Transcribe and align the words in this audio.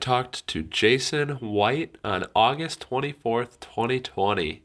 talked 0.00 0.46
to 0.48 0.62
Jason 0.62 1.30
White 1.36 1.96
on 2.02 2.24
August 2.34 2.86
24th, 2.88 3.60
2020. 3.60 4.62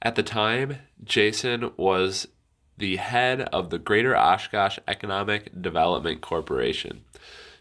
At 0.00 0.14
the 0.14 0.22
time, 0.22 0.78
Jason 1.02 1.72
was 1.76 2.28
the 2.78 2.96
head 2.96 3.42
of 3.52 3.70
the 3.70 3.78
Greater 3.78 4.16
Oshkosh 4.16 4.78
Economic 4.88 5.60
Development 5.60 6.20
Corporation. 6.20 7.02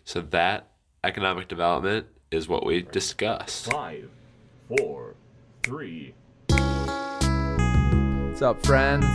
So 0.06 0.22
that 0.22 0.70
economic 1.04 1.48
development 1.48 2.08
is 2.32 2.48
what 2.48 2.66
we 2.66 2.83
discussed. 2.83 3.71
Five, 3.71 4.10
four, 4.67 5.15
three. 5.63 6.13
What's 8.29 8.41
up, 8.41 8.65
friends? 8.65 9.05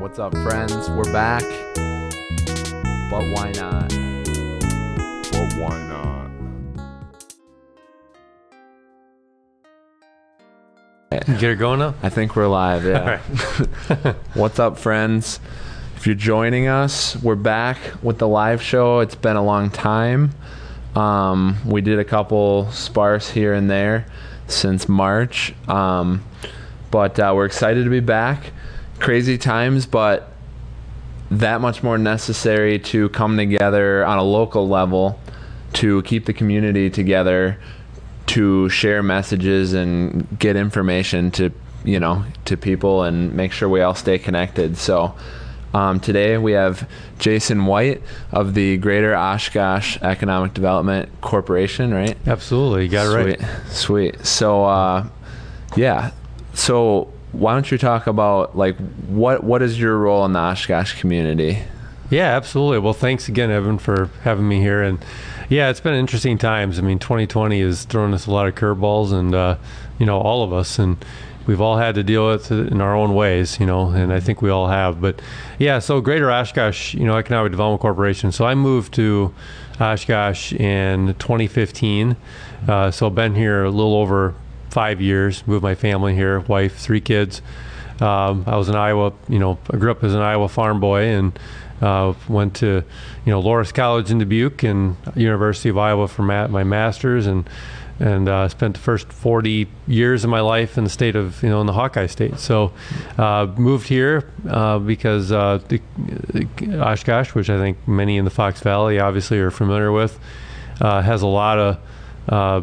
What's 0.00 0.18
up, 0.18 0.32
friends? 0.38 0.90
We're 0.90 1.12
back. 1.12 1.44
But 3.10 3.22
why 3.34 3.52
not? 3.54 4.01
But 5.62 5.70
why 5.70 5.78
not? 5.86 6.30
Get 11.38 11.50
it 11.50 11.56
going 11.56 11.78
now? 11.78 11.94
I 12.02 12.08
think 12.08 12.34
we're 12.34 12.48
live, 12.48 12.84
yeah. 12.84 13.00
All 13.00 13.06
right. 13.06 14.16
What's 14.34 14.58
up, 14.58 14.78
friends? 14.78 15.38
If 15.96 16.06
you're 16.06 16.16
joining 16.16 16.66
us, 16.68 17.16
we're 17.16 17.36
back 17.36 17.78
with 18.02 18.18
the 18.18 18.26
live 18.26 18.60
show. 18.62 19.00
It's 19.00 19.14
been 19.14 19.36
a 19.36 19.44
long 19.44 19.70
time. 19.70 20.32
Um, 20.96 21.56
we 21.64 21.80
did 21.80 21.98
a 21.98 22.04
couple 22.04 22.70
sparse 22.72 23.30
here 23.30 23.54
and 23.54 23.70
there 23.70 24.06
since 24.48 24.88
March. 24.88 25.54
Um, 25.68 26.24
but 26.90 27.20
uh, 27.20 27.32
we're 27.36 27.46
excited 27.46 27.84
to 27.84 27.90
be 27.90 28.00
back. 28.00 28.52
Crazy 28.98 29.38
times, 29.38 29.86
but 29.86 30.32
that 31.30 31.60
much 31.60 31.82
more 31.82 31.98
necessary 31.98 32.78
to 32.78 33.08
come 33.10 33.36
together 33.36 34.04
on 34.04 34.18
a 34.18 34.24
local 34.24 34.68
level 34.68 35.18
to 35.74 36.02
keep 36.02 36.26
the 36.26 36.32
community 36.32 36.90
together 36.90 37.58
to 38.26 38.68
share 38.68 39.02
messages 39.02 39.72
and 39.72 40.38
get 40.38 40.56
information 40.56 41.30
to 41.30 41.50
you 41.84 41.98
know 41.98 42.24
to 42.44 42.56
people 42.56 43.02
and 43.02 43.34
make 43.34 43.52
sure 43.52 43.68
we 43.68 43.80
all 43.80 43.94
stay 43.94 44.18
connected 44.18 44.76
so 44.76 45.14
um, 45.74 46.00
today 46.00 46.36
we 46.36 46.52
have 46.52 46.88
Jason 47.18 47.64
White 47.64 48.02
of 48.30 48.54
the 48.54 48.76
Greater 48.76 49.16
Oshkosh 49.16 49.96
Economic 50.02 50.52
Development 50.52 51.08
Corporation, 51.22 51.94
right? 51.94 52.16
Absolutely. 52.26 52.84
You 52.84 52.88
got 52.90 53.06
it 53.06 53.10
Sweet, 53.10 53.40
right. 53.40 53.66
sweet. 53.70 54.26
So, 54.26 54.64
uh, 54.64 55.08
yeah. 55.74 56.10
So, 56.52 57.10
why 57.32 57.54
don't 57.54 57.70
you 57.70 57.78
talk 57.78 58.06
about 58.06 58.54
like 58.54 58.76
what 59.06 59.42
what 59.42 59.62
is 59.62 59.80
your 59.80 59.96
role 59.96 60.26
in 60.26 60.32
the 60.32 60.38
Oshkosh 60.38 61.00
community? 61.00 61.62
Yeah, 62.10 62.36
absolutely. 62.36 62.78
Well, 62.78 62.92
thanks 62.92 63.26
again, 63.28 63.50
Evan, 63.50 63.78
for 63.78 64.10
having 64.22 64.46
me 64.46 64.60
here. 64.60 64.82
And 64.82 65.02
yeah, 65.52 65.68
it's 65.68 65.80
been 65.80 65.92
interesting 65.92 66.38
times. 66.38 66.78
I 66.78 66.82
mean, 66.82 66.98
2020 66.98 67.60
has 67.60 67.84
thrown 67.84 68.14
us 68.14 68.26
a 68.26 68.30
lot 68.30 68.46
of 68.46 68.54
curveballs, 68.54 69.12
and 69.12 69.34
uh, 69.34 69.58
you 69.98 70.06
know, 70.06 70.18
all 70.18 70.42
of 70.42 70.50
us, 70.50 70.78
and 70.78 70.96
we've 71.46 71.60
all 71.60 71.76
had 71.76 71.94
to 71.96 72.02
deal 72.02 72.26
with 72.26 72.50
it 72.50 72.68
in 72.68 72.80
our 72.80 72.96
own 72.96 73.14
ways, 73.14 73.60
you 73.60 73.66
know, 73.66 73.90
and 73.90 74.14
I 74.14 74.18
think 74.18 74.40
we 74.40 74.48
all 74.48 74.68
have. 74.68 75.02
But 75.02 75.20
yeah, 75.58 75.78
so 75.78 76.00
Greater 76.00 76.30
Oshkosh, 76.30 76.94
you 76.94 77.04
know, 77.04 77.18
Economic 77.18 77.52
Development 77.52 77.82
Corporation. 77.82 78.32
So 78.32 78.46
I 78.46 78.54
moved 78.54 78.94
to 78.94 79.34
Oshkosh 79.78 80.54
in 80.54 81.08
2015. 81.18 82.16
Uh, 82.66 82.90
so 82.90 83.08
I've 83.08 83.14
been 83.14 83.34
here 83.34 83.64
a 83.64 83.70
little 83.70 83.96
over 83.96 84.34
five 84.70 85.02
years. 85.02 85.46
Moved 85.46 85.62
my 85.62 85.74
family 85.74 86.14
here, 86.14 86.40
wife, 86.40 86.78
three 86.78 87.02
kids. 87.02 87.42
Um, 88.00 88.44
I 88.46 88.56
was 88.56 88.70
in 88.70 88.74
Iowa, 88.74 89.12
you 89.28 89.38
know, 89.38 89.58
I 89.70 89.76
grew 89.76 89.90
up 89.90 90.02
as 90.02 90.14
an 90.14 90.20
Iowa 90.20 90.48
farm 90.48 90.80
boy 90.80 91.02
and 91.02 91.38
uh, 91.82 92.14
went 92.28 92.54
to, 92.56 92.84
you 93.26 93.32
know, 93.32 93.42
Loras 93.42 93.74
College 93.74 94.10
in 94.10 94.18
Dubuque 94.18 94.62
and 94.62 94.96
University 95.14 95.68
of 95.68 95.76
Iowa 95.76 96.08
for 96.08 96.22
ma- 96.22 96.48
my 96.48 96.64
master's 96.64 97.26
and 97.26 97.48
and 98.00 98.28
uh, 98.28 98.48
spent 98.48 98.74
the 98.74 98.80
first 98.80 99.12
40 99.12 99.68
years 99.86 100.24
of 100.24 100.30
my 100.30 100.40
life 100.40 100.76
in 100.76 100.82
the 100.82 100.90
state 100.90 101.14
of, 101.14 101.40
you 101.40 101.48
know, 101.48 101.60
in 101.60 101.68
the 101.68 101.72
Hawkeye 101.72 102.06
state. 102.06 102.38
So 102.40 102.72
uh, 103.16 103.46
moved 103.56 103.86
here 103.86 104.28
uh, 104.48 104.80
because 104.80 105.30
uh, 105.30 105.60
the, 105.68 105.80
the 105.98 106.80
Oshkosh, 106.80 107.34
which 107.34 107.48
I 107.48 107.58
think 107.58 107.86
many 107.86 108.16
in 108.16 108.24
the 108.24 108.30
Fox 108.30 108.60
Valley 108.60 108.98
obviously 108.98 109.38
are 109.38 109.52
familiar 109.52 109.92
with, 109.92 110.18
uh, 110.80 111.00
has 111.02 111.22
a 111.22 111.28
lot 111.28 111.58
of 111.58 111.78
uh, 112.28 112.62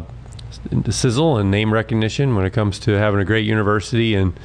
sizzle 0.90 1.38
and 1.38 1.50
name 1.50 1.72
recognition 1.72 2.36
when 2.36 2.44
it 2.44 2.52
comes 2.52 2.78
to 2.80 2.92
having 2.92 3.20
a 3.20 3.24
great 3.24 3.46
university 3.46 4.14
and 4.14 4.38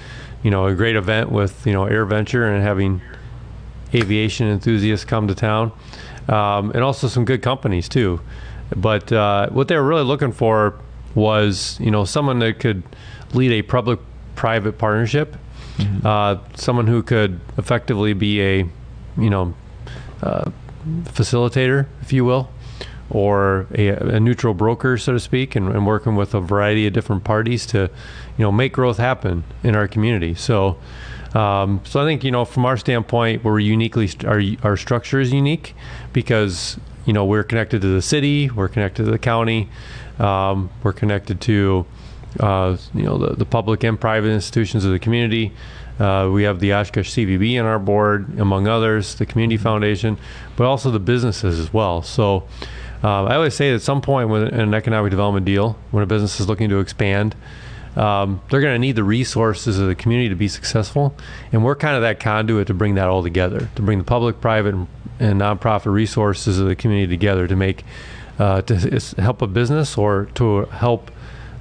you 0.44 0.52
know 0.52 0.68
a 0.68 0.76
great 0.76 0.96
event 0.96 1.32
with 1.32 1.66
you 1.66 1.74
know 1.74 1.86
AirVenture 1.86 2.54
and 2.54 2.64
having 2.64 3.02
aviation 3.94 4.48
enthusiasts 4.48 5.06
come 5.06 5.28
to 5.28 5.36
town, 5.36 5.72
um, 6.28 6.72
and 6.72 6.84
also 6.84 7.08
some 7.08 7.26
good 7.26 7.42
companies 7.42 7.88
too. 7.90 8.22
But 8.76 9.12
uh, 9.12 9.50
what 9.50 9.68
they 9.68 9.76
were 9.76 9.84
really 9.84 10.04
looking 10.04 10.32
for 10.32 10.80
was 11.14 11.78
you 11.80 11.92
know 11.92 12.06
someone 12.06 12.40
that 12.40 12.60
could 12.60 12.84
lead 13.34 13.52
a 13.52 13.62
public-private 13.62 14.78
partnership, 14.78 15.36
uh, 16.04 16.38
someone 16.56 16.88
who 16.88 17.04
could 17.04 17.40
effectively 17.58 18.14
be 18.14 18.42
a 18.42 18.58
you 19.18 19.30
know 19.30 19.54
uh, 20.22 20.50
facilitator, 21.04 21.88
if 22.02 22.14
you 22.14 22.26
will, 22.26 22.50
or 23.10 23.68
a, 23.76 23.90
a 23.90 24.20
neutral 24.20 24.54
broker, 24.54 24.98
so 24.98 25.14
to 25.14 25.20
speak, 25.20 25.56
and, 25.56 25.70
and 25.70 25.86
working 25.86 26.16
with 26.16 26.34
a 26.34 26.42
variety 26.42 26.88
of 26.88 26.94
different 26.94 27.24
parties 27.24 27.66
to, 27.68 27.90
you 28.38 28.44
know, 28.44 28.52
make 28.52 28.74
growth 28.74 28.98
happen 28.98 29.44
in 29.64 29.76
our 29.76 29.88
community. 29.88 30.34
So, 30.34 30.78
um, 31.36 31.82
so 31.84 32.02
I 32.02 32.06
think 32.06 32.24
you 32.24 32.32
know, 32.32 32.46
from 32.46 32.66
our 32.66 32.78
standpoint, 32.78 33.44
we're 33.44 33.60
uniquely 33.60 34.10
our 34.26 34.42
our 34.64 34.78
structure 34.78 35.20
is 35.20 35.34
unique 35.34 35.76
because 36.14 36.80
you 37.06 37.12
know 37.12 37.26
we're 37.26 37.44
connected 37.44 37.82
to 37.82 37.90
the 37.90 38.02
city, 38.02 38.50
we're 38.50 38.70
connected 38.70 39.04
to 39.04 39.12
the 39.12 39.20
county, 39.20 39.70
um, 40.18 40.70
we're 40.82 40.94
connected 40.94 41.42
to 41.42 41.86
uh, 42.40 42.78
you 42.94 43.04
know 43.04 43.18
the, 43.18 43.36
the 43.36 43.46
public 43.46 43.84
and 43.84 44.00
private 44.00 44.30
institutions 44.30 44.86
of 44.86 44.92
the 44.92 45.00
community. 45.00 45.52
Uh, 46.00 46.30
we 46.32 46.44
have 46.44 46.60
the 46.60 46.74
Oshkosh 46.74 47.10
CVB 47.10 47.60
on 47.60 47.66
our 47.66 47.80
board, 47.80 48.38
among 48.40 48.68
others, 48.68 49.16
the 49.16 49.26
Community 49.26 49.56
Foundation, 49.56 50.18
but 50.58 50.66
also 50.66 50.92
the 50.92 51.00
businesses 51.00 51.58
as 51.58 51.72
well. 51.72 52.02
So 52.02 52.48
uh, 53.02 53.26
I 53.26 53.36
always 53.36 53.56
say 53.56 53.74
at 53.74 53.82
some 53.82 54.02
point 54.02 54.30
with 54.30 54.54
an 54.54 54.74
economic 54.74 55.12
development 55.12 55.46
deal, 55.46 55.78
when 55.92 56.04
a 56.04 56.06
business 56.06 56.40
is 56.40 56.50
looking 56.50 56.70
to 56.70 56.80
expand, 56.80 57.34
um, 57.96 58.42
they're 58.50 58.62
going 58.62 58.76
to 58.76 58.80
need 58.80 58.96
the 58.96 59.04
resources 59.04 59.80
of 59.80 59.88
the 59.88 59.96
community 59.96 60.30
to 60.30 60.36
be 60.36 60.48
successful. 60.48 61.16
And 61.52 61.64
we're 61.64 61.76
kind 61.76 61.96
of 61.96 62.02
that 62.02 62.20
conduit 62.20 62.68
to 62.68 62.74
bring 62.74 62.96
that 62.96 63.08
all 63.08 63.24
together, 63.24 63.70
to 63.76 63.82
bring 63.82 63.98
the 63.98 64.04
public, 64.04 64.42
private, 64.42 64.74
and, 64.74 64.88
and 65.20 65.40
nonprofit 65.40 65.92
resources 65.92 66.60
of 66.60 66.68
the 66.68 66.76
community 66.76 67.08
together 67.08 67.48
to 67.48 67.56
make, 67.56 67.84
uh, 68.38 68.62
to 68.64 69.00
help 69.18 69.42
a 69.42 69.48
business 69.48 69.98
or 69.98 70.26
to 70.36 70.66
help 70.66 71.12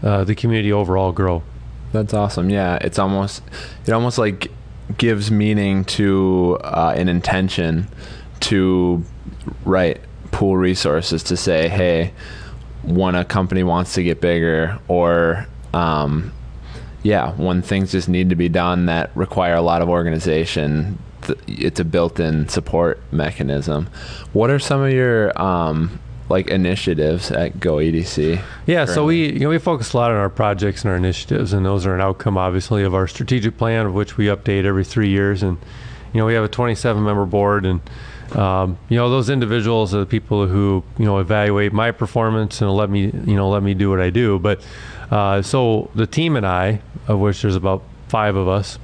uh, 0.03 0.25
the 0.25 0.35
community 0.35 0.73
overall 0.73 1.13
grow. 1.13 1.43
That's 1.93 2.13
awesome. 2.13 2.51
Yeah, 2.51 2.79
it's 2.81 2.99
almost 2.99 3.43
it 3.87 3.93
almost 3.93 4.19
like 4.19 4.51
gives 4.99 5.31
meaning 5.31 5.85
to 5.85 6.59
uh, 6.63 6.93
an 6.97 7.09
intention 7.09 7.87
to 8.41 9.05
right 9.65 10.01
pool 10.33 10.57
resources 10.57 11.23
to 11.23 11.37
say, 11.37 11.69
hey, 11.69 12.13
when 12.83 13.15
a 13.15 13.25
company 13.25 13.63
wants 13.63 13.95
to 13.95 14.03
get 14.03 14.21
bigger 14.21 14.79
or 14.89 15.47
um, 15.75 16.33
yeah, 17.03 17.33
when 17.33 17.61
things 17.61 17.93
just 17.93 18.09
need 18.09 18.31
to 18.31 18.37
be 18.37 18.49
done 18.49 18.87
that 18.87 19.11
require 19.15 19.55
a 19.55 19.63
lot 19.63 19.83
of 19.83 19.89
organization, 19.89 20.99
it's 21.47 21.81
a 21.81 21.85
built-in 21.85 22.49
support 22.49 23.01
mechanism. 23.13 23.89
What 24.33 24.51
are 24.51 24.59
some 24.59 24.83
of 24.83 24.93
your 24.93 25.39
um, 25.41 26.01
like 26.29 26.49
initiatives 26.49 27.31
at 27.31 27.61
Go 27.61 27.77
EDC? 27.77 28.43
Yeah, 28.67 28.87
so 28.87 29.05
we 29.05 29.33
you 29.33 29.41
know 29.41 29.51
we 29.51 29.59
focus 29.59 29.93
a 29.93 29.97
lot 29.97 30.11
on 30.11 30.17
our 30.17 30.31
projects 30.31 30.83
and 30.83 30.91
our 30.91 30.97
initiatives, 30.97 31.53
and 31.53 31.67
those 31.67 31.85
are 31.87 31.95
an 31.95 32.01
outcome, 32.01 32.39
obviously, 32.39 32.83
of 32.83 32.95
our 32.95 33.07
strategic 33.07 33.59
plan, 33.59 33.87
of 33.87 33.95
which 33.95 34.17
we 34.17 34.27
update 34.27 34.65
every 34.65 34.85
three 34.85 35.11
years. 35.11 35.43
And 35.43 35.59
you 36.15 36.21
know 36.21 36.27
we 36.27 36.35
have 36.35 36.45
a 36.45 36.49
27 36.49 37.03
member 37.03 37.27
board, 37.27 37.67
and 37.67 37.81
um, 38.37 38.79
you 38.89 38.97
know 38.97 39.11
those 39.11 39.29
individuals 39.29 39.93
are 39.95 39.99
the 39.99 40.07
people 40.07 40.47
who 40.47 40.85
you 40.97 41.05
know 41.05 41.19
evaluate 41.19 41.73
my 41.73 41.91
performance 41.91 42.63
and 42.63 42.71
let 42.73 42.89
me 42.89 43.11
you 43.27 43.35
know 43.35 43.51
let 43.51 43.63
me 43.63 43.75
do 43.75 43.91
what 43.91 44.01
I 44.01 44.11
do. 44.11 44.39
But 44.39 44.65
uh, 45.11 45.43
so 45.43 45.91
the 45.95 46.07
team 46.07 46.37
and 46.37 46.47
I, 46.47 46.81
of 47.09 47.19
which 47.19 47.43
there's 47.43 47.57
about 47.57 47.83
five 48.09 48.37
of 48.37 48.47
us, 48.47 48.79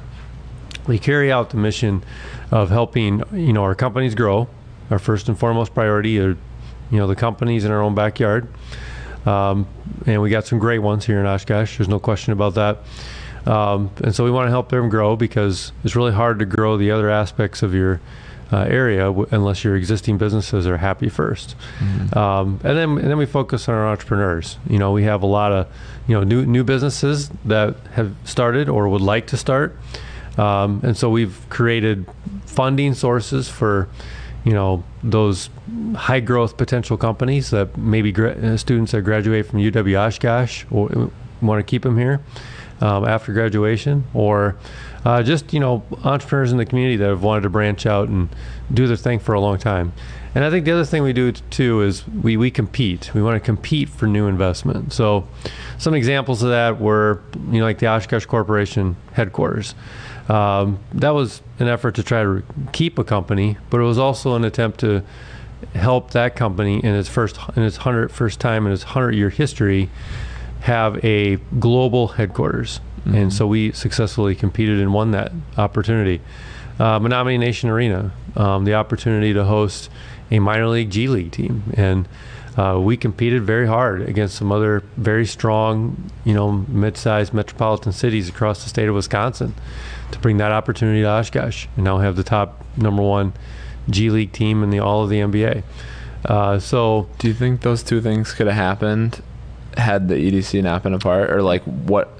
we 0.89 0.99
carry 0.99 1.31
out 1.31 1.51
the 1.51 1.57
mission 1.57 2.03
of 2.51 2.69
helping 2.69 3.23
you 3.33 3.53
know 3.53 3.63
our 3.63 3.77
companies 3.77 4.17
grow. 4.17 4.49
Our 4.91 4.99
first 4.99 5.29
and 5.29 5.39
foremost 5.39 5.73
priority 5.73 6.19
are 6.19 6.37
you 6.91 6.99
know 6.99 7.07
the 7.07 7.17
companies 7.17 7.65
in 7.65 7.71
our 7.71 7.81
own 7.81 7.95
backyard. 7.95 8.49
Um, 9.25 9.69
and 10.07 10.21
we 10.21 10.31
got 10.31 10.47
some 10.47 10.59
great 10.59 10.79
ones 10.79 11.07
here 11.07 11.21
in 11.21 11.27
Oshkosh. 11.27 11.77
There's 11.77 11.89
no 11.89 12.01
question 12.01 12.33
about 12.33 12.55
that. 12.55 12.79
Um, 13.47 13.91
and 14.03 14.15
so 14.15 14.25
we 14.25 14.31
want 14.31 14.47
to 14.47 14.51
help 14.51 14.69
them 14.69 14.89
grow 14.89 15.17
because 15.17 15.73
it's 15.85 15.97
really 15.97 16.13
hard 16.13 16.39
to 16.41 16.45
grow 16.45 16.77
the 16.77 16.91
other 16.91 17.09
aspects 17.11 17.63
of 17.63 17.75
your 17.75 18.01
uh, 18.53 18.63
area 18.69 19.05
w- 19.05 19.29
unless 19.31 19.63
your 19.65 19.77
existing 19.77 20.19
businesses 20.19 20.67
are 20.67 20.77
happy 20.77 21.07
1st 21.07 21.55
Um, 22.17 22.61
and 22.65 22.77
then 22.77 22.91
and 22.99 23.09
then 23.11 23.17
we 23.17 23.27
focus 23.27 23.69
on 23.69 23.75
our 23.77 23.87
entrepreneurs. 23.89 24.59
You 24.69 24.79
know, 24.79 24.91
we 24.93 25.05
have 25.05 25.23
a 25.23 25.27
lot 25.27 25.53
of 25.53 25.67
you 26.09 26.15
know 26.17 26.25
new 26.25 26.45
new 26.45 26.65
businesses 26.65 27.31
that 27.45 27.77
have 27.93 28.13
started 28.25 28.69
or 28.69 28.89
would 28.89 29.01
like 29.03 29.27
to 29.29 29.37
start. 29.37 29.77
Um, 30.37 30.81
and 30.83 30.97
so 30.97 31.11
we've 31.11 31.39
created 31.49 32.07
funding 32.47 32.95
sources 32.95 33.49
for 33.49 33.89
you 34.45 34.53
know 34.53 34.83
those 35.05 35.49
high 35.95 36.21
growth 36.21 36.57
potential 36.57 36.97
companies 36.97 37.51
that 37.51 37.77
maybe 37.77 38.11
gra- 38.11 38.33
uh, 38.35 38.57
students 38.57 38.93
that 38.93 39.03
graduate 39.03 39.47
from 39.47 39.61
UW 39.61 39.97
Oshkosh 39.97 40.65
or 40.71 41.11
want 41.41 41.59
to 41.59 41.63
keep 41.63 41.83
them 41.83 41.97
here 41.99 42.21
um, 42.81 43.07
after 43.07 43.33
graduation, 43.33 44.05
or 44.15 44.57
uh, 45.05 45.23
just 45.23 45.53
you 45.53 45.61
know 45.61 45.83
entrepreneurs 46.05 46.53
in 46.53 46.59
the 46.59 46.67
community 46.67 46.97
that 46.97 47.09
have 47.09 47.23
wanted 47.23 47.43
to 47.43 47.51
branch 47.51 47.87
out 47.87 48.09
and 48.09 48.29
do 48.73 48.87
their 48.87 48.97
thing 48.97 49.19
for 49.19 49.35
a 49.35 49.41
long 49.41 49.59
time. 49.59 49.93
And 50.35 50.45
I 50.45 50.51
think 50.51 50.65
the 50.65 50.73
other 50.73 50.85
thing 50.85 51.03
we 51.03 51.13
do 51.13 51.33
too 51.33 51.83
is 51.83 52.07
we, 52.07 52.37
we 52.37 52.53
compete. 52.53 53.13
We 53.15 53.23
want 53.23 53.35
to 53.35 53.41
compete 53.41 53.89
for 53.89 54.07
new 54.07 54.29
investment. 54.29 54.93
So 54.93 55.27
some 55.77 55.93
examples 55.93 56.43
of 56.43 56.51
that 56.51 56.81
were 56.81 57.21
you 57.51 57.59
know 57.59 57.65
like 57.65 57.79
the 57.79 57.89
Oshkosh 57.89 58.27
Corporation 58.27 58.97
headquarters. 59.13 59.75
Um, 60.29 60.79
that 60.93 61.11
was 61.11 61.43
an 61.59 61.67
effort 61.67 61.97
to 61.97 62.05
try 62.05 62.23
to 62.23 62.45
keep 62.73 62.99
a 62.99 63.05
company, 63.05 63.57
but 63.69 63.81
it 63.81 63.85
was 63.85 63.99
also 63.99 64.37
an 64.37 64.45
attempt 64.45 64.79
to 64.81 65.03
help 65.75 66.13
that 66.13 66.37
company 66.37 66.83
in 66.83 66.95
its 66.95 67.09
first 67.09 67.39
in 67.57 67.63
its 67.63 67.79
hundred 67.79 68.11
first 68.11 68.41
time 68.41 68.67
in 68.67 68.73
its 68.73 68.83
hundred 68.83 69.15
year 69.15 69.29
history 69.29 69.91
have 70.61 71.03
a 71.05 71.37
global 71.59 72.09
headquarters. 72.09 72.81
And 73.07 73.33
so 73.33 73.47
we 73.47 73.73
successfully 73.73 74.35
competed 74.35 74.79
and 74.79 74.93
won 74.93 75.13
that 75.13 75.33
opportunity. 75.57 76.21
Uh, 76.79 76.99
Menominee 76.99 77.39
Nation 77.39 77.71
Arena, 77.71 78.13
um, 78.37 78.65
the 78.65 78.75
opportunity 78.75 79.33
to 79.33 79.45
host 79.45 79.91
a 80.31 80.39
minor 80.39 80.69
league 80.69 80.91
G 80.91 81.09
League 81.09 81.33
team, 81.33 81.63
and 81.75 82.09
uh, 82.57 82.79
we 82.81 82.97
competed 82.97 83.43
very 83.43 83.67
hard 83.67 84.03
against 84.03 84.37
some 84.37 84.53
other 84.53 84.83
very 84.97 85.27
strong, 85.27 86.11
you 86.25 86.35
know, 86.35 86.53
mid-sized 86.53 87.33
metropolitan 87.33 87.93
cities 87.93 88.29
across 88.29 88.63
the 88.63 88.69
state 88.69 88.89
of 88.89 88.95
Wisconsin 88.95 89.55
to 90.13 90.19
bring 90.19 90.37
that 90.39 90.53
opportunity 90.53 91.03
to 91.03 91.09
Oshkosh, 91.09 91.67
and 91.77 91.85
now 91.85 91.99
have 91.99 92.17
the 92.17 92.25
top 92.25 92.65
number 92.77 93.03
one 93.03 93.33
G 93.89 94.11
League 94.11 94.33
team 94.33 94.63
in 94.63 94.71
the 94.71 94.79
all 94.79 95.03
of 95.03 95.11
the 95.11 95.21
NBA. 95.21 95.63
Uh, 96.25 96.59
so 96.59 97.09
Do 97.19 97.29
you 97.29 97.35
think 97.35 97.63
those 97.63 97.83
two 97.83 98.01
things 98.01 98.33
could 98.33 98.47
have 98.47 98.57
happened 98.57 99.23
had 99.77 100.09
the 100.09 100.15
EDC 100.15 100.63
not 100.63 100.83
been 100.83 100.95
apart, 100.95 101.31
or 101.31 101.43
like 101.43 101.63
what? 101.63 102.11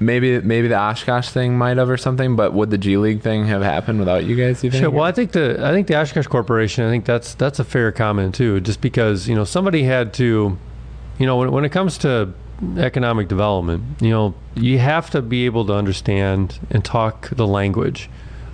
Maybe 0.00 0.40
maybe 0.40 0.68
the 0.68 0.78
Oshkosh 0.78 1.28
thing 1.28 1.56
might 1.56 1.76
have 1.76 1.88
or 1.88 1.96
something, 1.96 2.36
but 2.36 2.52
would 2.52 2.70
the 2.70 2.78
G 2.78 2.96
League 2.96 3.22
thing 3.22 3.46
have 3.46 3.62
happened 3.62 4.00
without 4.00 4.24
you 4.24 4.36
guys? 4.36 4.62
You 4.64 4.70
think? 4.70 4.82
Sure. 4.82 4.90
Well, 4.90 5.04
I 5.04 5.12
think 5.12 5.32
the 5.32 5.64
I 5.64 5.72
think 5.72 5.86
the 5.86 6.00
Oshkosh 6.00 6.26
Corporation. 6.26 6.84
I 6.84 6.90
think 6.90 7.04
that's 7.04 7.34
that's 7.34 7.58
a 7.58 7.64
fair 7.64 7.92
comment 7.92 8.34
too. 8.34 8.60
Just 8.60 8.80
because 8.80 9.28
you 9.28 9.34
know 9.34 9.44
somebody 9.44 9.84
had 9.84 10.12
to, 10.14 10.58
you 11.18 11.26
know, 11.26 11.36
when, 11.36 11.52
when 11.52 11.64
it 11.64 11.70
comes 11.70 11.96
to 11.98 12.34
economic 12.76 13.28
development, 13.28 13.84
you 14.00 14.10
know, 14.10 14.34
you 14.54 14.78
have 14.78 15.10
to 15.10 15.22
be 15.22 15.46
able 15.46 15.64
to 15.66 15.72
understand 15.72 16.58
and 16.70 16.84
talk 16.84 17.30
the 17.30 17.46
language 17.46 18.08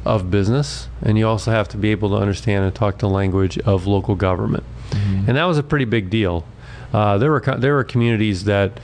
of 0.05 0.31
business, 0.31 0.89
and 1.03 1.19
you 1.19 1.27
also 1.27 1.51
have 1.51 1.69
to 1.69 1.77
be 1.77 1.91
able 1.91 2.09
to 2.11 2.17
understand 2.17 2.65
and 2.65 2.75
talk 2.75 2.99
the 2.99 3.09
language 3.09 3.59
of 3.61 3.87
local 3.87 4.15
government. 4.15 4.65
Mm-hmm. 4.91 5.29
And 5.29 5.37
that 5.37 5.45
was 5.45 5.59
a 5.59 5.63
pretty 5.63 5.85
big 5.85 6.11
deal. 6.11 6.45
Uh, 6.93 7.19
there 7.19 7.31
were 7.31 7.41
there 7.59 7.75
were 7.75 7.85
communities 7.85 8.45
that 8.45 8.81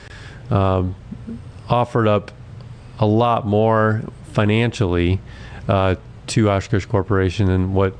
um, 0.50 0.94
offered 1.69 2.06
up 2.06 2.31
a 2.99 3.06
lot 3.06 3.47
more 3.47 4.03
financially 4.32 5.20
uh, 5.69 5.97
to 6.29 6.50
Oshkosh 6.50 6.87
Corporation 6.87 7.47
than 7.47 7.75
what 7.75 7.94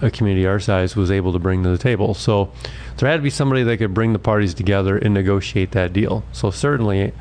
a 0.00 0.10
community 0.10 0.46
our 0.46 0.58
size 0.58 0.96
was 0.96 1.10
able 1.10 1.32
to 1.32 1.38
bring 1.38 1.62
to 1.62 1.68
the 1.68 1.78
table. 1.78 2.12
So 2.12 2.52
there 2.96 3.08
had 3.08 3.16
to 3.16 3.22
be 3.22 3.30
somebody 3.30 3.62
that 3.62 3.78
could 3.78 3.94
bring 3.94 4.12
the 4.12 4.18
parties 4.18 4.52
together 4.52 4.98
and 4.98 5.14
negotiate 5.14 5.70
that 5.72 5.92
deal. 5.92 6.24
So 6.32 6.50
certainly, 6.50 7.12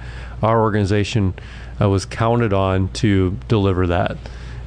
our 0.41 0.61
organization 0.61 1.35
uh, 1.79 1.89
was 1.89 2.05
counted 2.05 2.53
on 2.53 2.89
to 2.93 3.37
deliver 3.47 3.87
that. 3.87 4.17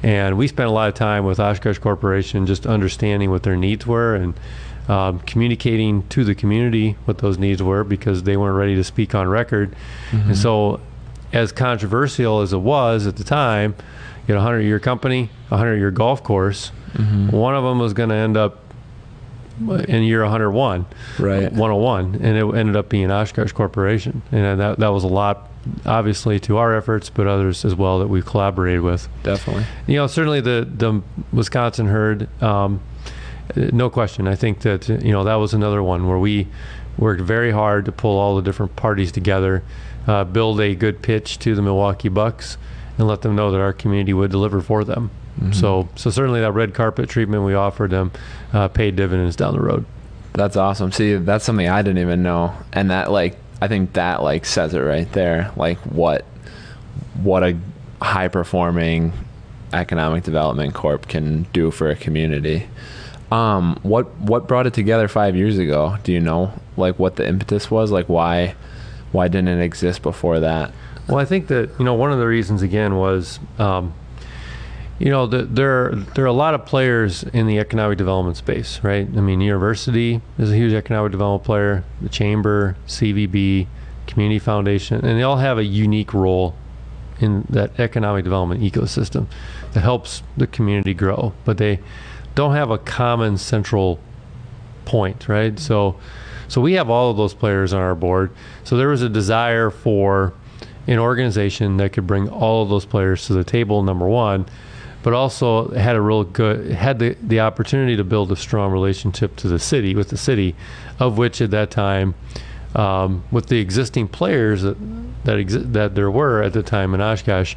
And 0.01 0.37
we 0.37 0.47
spent 0.47 0.69
a 0.69 0.71
lot 0.71 0.87
of 0.87 0.93
time 0.93 1.25
with 1.25 1.39
Oshkosh 1.39 1.79
Corporation 1.79 2.45
just 2.45 2.65
understanding 2.65 3.31
what 3.31 3.43
their 3.43 3.57
needs 3.57 3.85
were 3.85 4.15
and 4.15 4.33
um, 4.87 5.19
communicating 5.21 6.07
to 6.09 6.23
the 6.23 6.35
community 6.35 6.95
what 7.05 7.17
those 7.19 7.37
needs 7.37 7.61
were 7.63 7.83
because 7.83 8.23
they 8.23 8.37
weren't 8.37 8.55
ready 8.57 8.75
to 8.75 8.83
speak 8.83 9.15
on 9.15 9.27
record. 9.27 9.75
And 10.11 10.37
so, 10.37 10.79
as 11.33 11.51
controversial 11.51 12.41
as 12.41 12.53
it 12.53 12.59
was 12.59 13.07
at 13.07 13.15
the 13.17 13.23
time, 13.23 13.75
you 14.27 14.33
had 14.33 14.39
a 14.41 14.43
100 14.43 14.61
year 14.61 14.79
company, 14.79 15.29
a 15.49 15.55
100 15.55 15.75
year 15.77 15.91
golf 15.91 16.23
course. 16.23 16.69
One 17.31 17.55
of 17.55 17.63
them 17.63 17.79
was 17.79 17.93
going 17.93 18.09
to 18.09 18.15
end 18.15 18.37
up 18.37 18.59
in 19.87 20.03
year 20.03 20.21
101, 20.21 20.85
Right. 21.19 21.43
101, 21.51 22.15
and 22.21 22.37
it 22.37 22.57
ended 22.57 22.75
up 22.75 22.89
being 22.89 23.09
Oshkosh 23.11 23.51
Corporation. 23.53 24.21
And 24.31 24.59
that, 24.59 24.79
that 24.79 24.89
was 24.89 25.03
a 25.05 25.07
lot, 25.07 25.49
obviously, 25.85 26.39
to 26.41 26.57
our 26.57 26.75
efforts, 26.75 27.09
but 27.09 27.25
others 27.27 27.63
as 27.65 27.73
well 27.75 27.99
that 27.99 28.07
we've 28.07 28.25
collaborated 28.25 28.81
with 28.81 29.07
Definitely. 29.23 29.65
you 29.87 29.95
know 29.95 30.07
certainly 30.07 30.41
the 30.41 30.67
the 30.69 31.01
Wisconsin 31.31 31.87
herd 31.87 32.27
um, 32.43 32.81
no 33.55 33.89
question 33.89 34.27
I 34.27 34.35
think 34.35 34.61
that 34.61 34.89
uh, 34.89 34.93
you 34.95 35.11
know 35.11 35.23
that 35.23 35.35
was 35.35 35.53
another 35.53 35.83
one 35.83 36.07
where 36.07 36.19
we 36.19 36.47
worked 36.97 37.21
very 37.21 37.51
hard 37.51 37.85
to 37.85 37.91
pull 37.91 38.17
all 38.17 38.35
the 38.35 38.41
different 38.41 38.75
parties 38.75 39.11
together 39.11 39.63
uh, 40.07 40.23
build 40.23 40.59
a 40.61 40.75
good 40.75 41.01
pitch 41.01 41.39
to 41.39 41.55
the 41.55 41.61
Milwaukee 41.61 42.09
Bucks 42.09 42.57
and 42.97 43.07
let 43.07 43.21
them 43.21 43.35
know 43.35 43.51
that 43.51 43.59
our 43.59 43.73
community 43.73 44.13
would 44.13 44.31
deliver 44.31 44.61
for 44.61 44.83
them 44.83 45.11
so 45.51 45.89
so 45.95 46.09
certainly 46.09 46.39
that 46.39 46.53
red 46.53 46.73
carpet 46.73 47.09
treatment 47.09 47.43
we 47.43 47.53
offered 47.53 47.91
them 47.91 48.11
uh, 48.53 48.69
paid 48.69 48.95
dividends 48.95 49.35
down 49.35 49.53
the 49.53 49.59
road 49.61 49.85
That's 50.35 50.57
awesome. 50.57 50.91
See, 50.91 51.15
that's 51.15 51.45
something 51.45 51.69
I 51.69 51.81
didn't 51.81 51.99
even 51.99 52.21
know, 52.21 52.53
and 52.73 52.91
that 52.91 53.09
like 53.09 53.37
I 53.61 53.69
think 53.69 53.93
that 53.93 54.21
like 54.21 54.45
says 54.45 54.73
it 54.73 54.79
right 54.79 55.09
there. 55.13 55.51
Like 55.55 55.77
what 55.79 56.25
what 57.21 57.41
a 57.43 57.57
high 58.01 58.27
performing 58.27 59.13
economic 59.71 60.23
development 60.23 60.73
corp 60.73 61.07
can 61.07 61.43
do 61.53 61.71
for 61.71 61.89
a 61.89 61.95
community. 61.95 62.67
Um, 63.35 63.77
what 63.83 64.15
what 64.15 64.47
brought 64.47 64.65
it 64.65 64.73
together 64.73 65.09
five 65.09 65.35
years 65.35 65.57
ago? 65.57 65.97
Do 66.03 66.13
you 66.13 66.21
know 66.21 66.53
like 66.77 66.97
what 66.97 67.17
the 67.17 67.27
impetus 67.27 67.69
was? 67.69 67.91
Like 67.91 68.07
why 68.07 68.55
why 69.11 69.27
didn't 69.27 69.49
it 69.49 69.61
exist 69.61 70.01
before 70.01 70.39
that? 70.39 70.71
Well, 71.09 71.17
I 71.17 71.25
think 71.25 71.47
that 71.47 71.69
you 71.77 71.83
know 71.83 71.95
one 71.95 72.13
of 72.13 72.17
the 72.17 72.27
reasons 72.27 72.61
again 72.61 72.95
was, 72.95 73.41
um, 73.59 73.93
you 74.99 75.09
know, 75.09 75.27
the, 75.27 75.43
there 75.43 75.91
there 75.93 76.23
are 76.23 76.27
a 76.27 76.33
lot 76.45 76.53
of 76.53 76.65
players 76.65 77.23
in 77.23 77.45
the 77.45 77.59
economic 77.59 77.97
development 77.97 78.37
space, 78.37 78.79
right? 78.83 79.05
I 79.05 79.19
mean, 79.19 79.41
university 79.41 80.21
is 80.37 80.53
a 80.53 80.55
huge 80.55 80.71
economic 80.71 81.11
development 81.11 81.43
player, 81.43 81.83
the 82.01 82.09
chamber, 82.09 82.77
CVB, 82.87 83.67
community 84.07 84.39
foundation, 84.39 85.03
and 85.05 85.19
they 85.19 85.23
all 85.23 85.37
have 85.37 85.57
a 85.57 85.65
unique 85.65 86.13
role 86.13 86.55
in 87.19 87.45
that 87.49 87.77
economic 87.81 88.23
development 88.23 88.61
ecosystem 88.61 89.27
that 89.73 89.81
helps 89.81 90.23
the 90.37 90.47
community 90.47 90.93
grow, 90.93 91.33
but 91.43 91.57
they 91.57 91.81
don't 92.35 92.53
have 92.53 92.69
a 92.69 92.77
common 92.77 93.37
central 93.37 93.99
point, 94.83 95.27
right? 95.27 95.57
So, 95.57 95.97
so 96.47 96.61
we 96.61 96.73
have 96.73 96.89
all 96.89 97.09
of 97.09 97.17
those 97.17 97.33
players 97.33 97.73
on 97.73 97.81
our 97.81 97.95
board. 97.95 98.31
So 98.63 98.77
there 98.77 98.89
was 98.89 99.01
a 99.01 99.09
desire 99.09 99.71
for 99.71 100.33
an 100.87 100.99
organization 100.99 101.77
that 101.77 101.93
could 101.93 102.05
bring 102.05 102.29
all 102.29 102.61
of 102.61 102.69
those 102.69 102.85
players 102.85 103.25
to 103.27 103.33
the 103.33 103.43
table. 103.43 103.81
Number 103.81 104.07
one, 104.07 104.45
but 105.01 105.13
also 105.13 105.69
had 105.69 105.95
a 105.95 106.01
real 106.01 106.23
good 106.23 106.71
had 106.71 106.99
the 106.99 107.15
the 107.21 107.39
opportunity 107.39 107.95
to 107.95 108.03
build 108.03 108.31
a 108.31 108.35
strong 108.35 108.71
relationship 108.71 109.35
to 109.37 109.47
the 109.47 109.59
city 109.59 109.95
with 109.95 110.09
the 110.09 110.17
city, 110.17 110.55
of 110.99 111.17
which 111.17 111.41
at 111.41 111.51
that 111.51 111.71
time. 111.71 112.15
Um, 112.75 113.23
with 113.31 113.47
the 113.47 113.59
existing 113.59 114.09
players 114.09 114.63
that 114.63 114.75
that, 115.23 115.37
exi- 115.37 115.71
that 115.71 115.95
there 115.95 116.11
were 116.11 116.43
at 116.43 116.51
the 116.51 116.61
time 116.61 116.93
in 116.93 116.99
Oshkosh, 116.99 117.55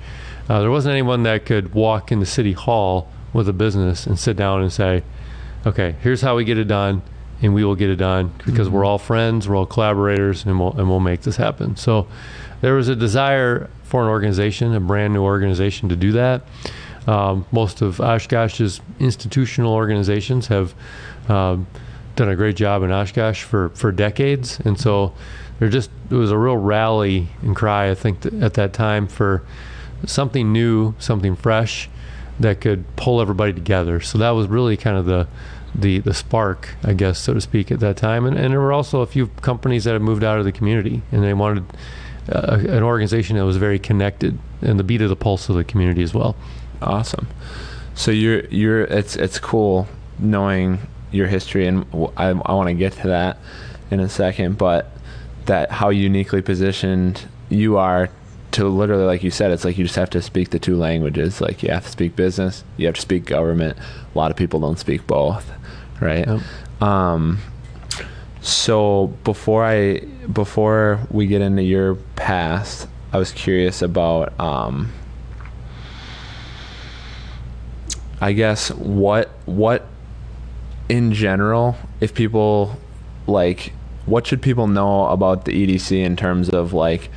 uh, 0.49 0.61
there 0.61 0.71
wasn't 0.71 0.93
anyone 0.93 1.25
that 1.25 1.45
could 1.45 1.75
walk 1.75 2.13
into 2.13 2.25
City 2.25 2.53
Hall 2.53 3.11
with 3.39 3.49
a 3.49 3.53
business 3.53 4.07
and 4.07 4.19
sit 4.19 4.37
down 4.37 4.61
and 4.61 4.73
say, 4.73 5.03
"Okay, 5.65 5.95
here's 6.03 6.21
how 6.21 6.37
we 6.37 6.45
get 6.45 6.59
it 6.59 6.69
done, 6.69 7.01
and 7.41 7.55
we 7.55 7.65
will 7.65 7.77
get 7.77 7.89
it 7.89 7.97
done 7.97 8.33
because 8.45 8.69
we're 8.69 8.85
all 8.85 8.99
friends, 8.99 9.49
we're 9.49 9.57
all 9.57 9.65
collaborators, 9.65 10.45
and 10.45 10.59
we'll 10.59 10.73
and 10.73 10.91
we'll 10.91 11.01
make 11.01 11.23
this 11.23 11.37
happen." 11.37 11.77
So, 11.77 12.07
there 12.61 12.75
was 12.75 12.89
a 12.89 12.97
desire 12.97 13.71
for 13.85 14.03
an 14.03 14.09
organization, 14.09 14.75
a 14.75 14.81
brand 14.81 15.15
new 15.15 15.23
organization, 15.23 15.89
to 15.89 15.97
do 15.97 16.13
that. 16.13 16.43
Um, 17.07 17.47
most 17.53 17.81
of 17.81 18.01
Oshkosh's 18.01 18.83
institutional 19.01 19.73
organizations 19.73 20.49
have 20.49 20.75
um, 21.29 21.67
done 22.17 22.29
a 22.29 22.37
great 22.37 22.57
job 22.57 22.83
in 22.83 22.91
Oshkosh 22.93 23.45
for, 23.45 23.71
for 23.71 23.91
decades, 23.93 24.61
and 24.67 24.79
so 24.79 25.15
there 25.59 25.69
just 25.69 25.91
it 26.11 26.15
was 26.15 26.31
a 26.31 26.37
real 26.37 26.57
rally 26.57 27.29
and 27.43 27.57
cry. 27.57 27.91
I 27.91 27.95
think 27.95 28.23
th- 28.23 28.35
at 28.43 28.55
that 28.55 28.73
time 28.73 29.07
for 29.07 29.43
something 30.05 30.53
new, 30.53 30.95
something 30.99 31.35
fresh 31.35 31.89
that 32.41 32.61
could 32.61 32.85
pull 32.97 33.21
everybody 33.21 33.53
together. 33.53 34.01
So 34.01 34.19
that 34.19 34.31
was 34.31 34.47
really 34.47 34.77
kind 34.77 34.97
of 34.97 35.07
the 35.07 35.27
the 35.75 35.99
the 35.99 36.15
spark, 36.15 36.75
I 36.83 36.93
guess, 36.93 37.19
so 37.19 37.35
to 37.35 37.41
speak, 37.41 37.71
at 37.71 37.81
that 37.81 37.97
time. 37.97 38.25
And, 38.25 38.37
and 38.37 38.53
there 38.53 38.61
were 38.61 38.73
also 38.73 39.01
a 39.01 39.07
few 39.07 39.29
companies 39.29 39.85
that 39.85 39.93
had 39.93 40.03
moved 40.03 40.25
out 40.25 40.39
of 40.39 40.45
the 40.45 40.53
community, 40.53 41.03
and 41.13 41.23
they 41.23 41.35
wanted 41.35 41.65
uh, 42.33 42.59
an 42.69 42.83
organization 42.83 43.37
that 43.37 43.45
was 43.45 43.57
very 43.57 43.79
connected 43.79 44.39
and 44.63 44.79
the 44.79 44.85
beat 44.85 45.03
of 45.03 45.09
the 45.09 45.17
pulse 45.17 45.49
of 45.49 45.57
the 45.57 45.65
community 45.65 46.03
as 46.03 46.15
well. 46.15 46.37
Awesome. 46.81 47.29
So 47.95 48.11
you're 48.11 48.45
you're 48.47 48.83
it's 48.83 49.17
it's 49.17 49.39
cool 49.39 49.89
knowing 50.19 50.79
your 51.11 51.27
history, 51.27 51.67
and 51.67 51.87
I 52.17 52.29
I 52.29 52.53
want 52.55 52.69
to 52.69 52.75
get 52.75 52.93
to 52.95 53.09
that 53.09 53.39
in 53.91 54.01
a 54.01 54.09
second, 54.09 54.59
but 54.59 54.91
that 55.47 55.71
how 55.71 55.89
uniquely 55.89 56.43
positioned 56.43 57.27
you 57.49 57.79
are 57.79 58.11
to 58.59 58.69
literally, 58.69 59.05
like 59.05 59.23
you 59.23 59.31
said, 59.31 59.53
it's 59.53 59.65
like 59.65 59.79
you 59.79 59.85
just 59.85 59.95
have 59.95 60.11
to 60.11 60.21
speak 60.21 60.51
the 60.51 60.59
two 60.59 60.77
languages. 60.77 61.41
Like 61.41 61.63
you 61.63 61.71
have 61.71 61.85
to 61.85 61.91
speak 61.91 62.17
business, 62.17 62.65
you 62.77 62.87
have 62.87 62.97
to 62.97 63.01
speak 63.01 63.25
government. 63.25 63.79
A 63.79 64.19
lot 64.19 64.33
of 64.33 64.37
people 64.37 64.59
don't 64.59 64.79
speak 64.79 65.07
both. 65.07 65.49
right? 66.01 66.27
Yep. 66.27 66.83
Um, 66.83 67.39
so 68.41 69.09
before 69.23 69.65
I 69.65 70.01
before 70.33 71.01
we 71.11 71.27
get 71.29 71.41
into 71.41 71.63
your 71.63 71.95
past, 72.17 72.89
I 73.13 73.19
was 73.19 73.31
curious 73.31 73.81
about 73.81 74.39
um, 74.41 74.93
I 78.21 78.33
guess 78.33 78.73
what 78.73 79.31
what 79.47 79.87
in 80.89 81.13
general, 81.13 81.77
if 82.01 82.13
people 82.13 82.77
like 83.29 83.73
what 84.07 84.27
should 84.27 84.43
people 84.43 84.67
know 84.67 85.07
about 85.07 85.45
the 85.45 85.53
EDC 85.53 85.97
in 85.97 86.17
terms 86.17 86.49
of 86.49 86.73
like 86.73 87.11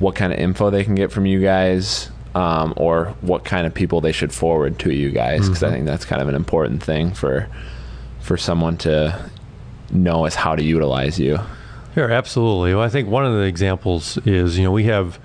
what 0.00 0.16
kind 0.16 0.32
of 0.32 0.38
info 0.38 0.70
they 0.70 0.82
can 0.82 0.96
get 0.96 1.12
from 1.12 1.26
you 1.26 1.40
guys 1.40 2.10
um, 2.34 2.74
or 2.76 3.14
what 3.20 3.44
kind 3.44 3.66
of 3.66 3.74
people 3.74 4.00
they 4.00 4.12
should 4.12 4.32
forward 4.32 4.78
to 4.80 4.92
you 4.92 5.10
guys 5.10 5.46
because 5.46 5.62
I 5.62 5.70
think 5.70 5.86
that's 5.86 6.04
kind 6.04 6.20
of 6.20 6.28
an 6.28 6.34
important 6.34 6.82
thing 6.82 7.12
for 7.12 7.48
for 8.20 8.36
someone 8.36 8.76
to 8.78 9.30
know 9.92 10.26
is 10.26 10.34
how 10.34 10.54
to 10.56 10.62
utilize 10.62 11.18
you. 11.18 11.38
Sure, 11.94 12.10
absolutely. 12.10 12.74
Well, 12.74 12.84
I 12.84 12.88
think 12.88 13.08
one 13.08 13.26
of 13.26 13.32
the 13.32 13.42
examples 13.42 14.16
is, 14.18 14.56
you 14.56 14.64
know, 14.64 14.70
we 14.70 14.84
have 14.84 15.18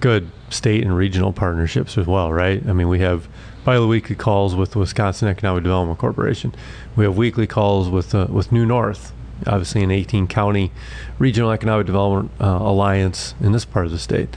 good 0.00 0.30
state 0.50 0.82
and 0.82 0.96
regional 0.96 1.32
partnerships 1.32 1.98
as 1.98 2.06
well, 2.06 2.32
right? 2.32 2.64
I 2.68 2.72
mean, 2.72 2.88
we 2.88 3.00
have 3.00 3.26
bi-weekly 3.64 4.16
calls 4.16 4.54
with 4.54 4.72
the 4.72 4.78
Wisconsin 4.78 5.28
Economic 5.28 5.64
Development 5.64 5.98
Corporation. 5.98 6.54
We 6.94 7.04
have 7.04 7.16
weekly 7.16 7.46
calls 7.46 7.88
with 7.88 8.14
uh, 8.14 8.26
with 8.28 8.52
New 8.52 8.66
North, 8.66 9.12
obviously 9.46 9.82
an 9.82 9.90
18 9.90 10.26
county 10.26 10.70
regional 11.18 11.50
economic 11.50 11.86
development 11.86 12.30
uh, 12.40 12.58
alliance 12.60 13.34
in 13.40 13.52
this 13.52 13.64
part 13.64 13.86
of 13.86 13.92
the 13.92 13.98
state. 13.98 14.28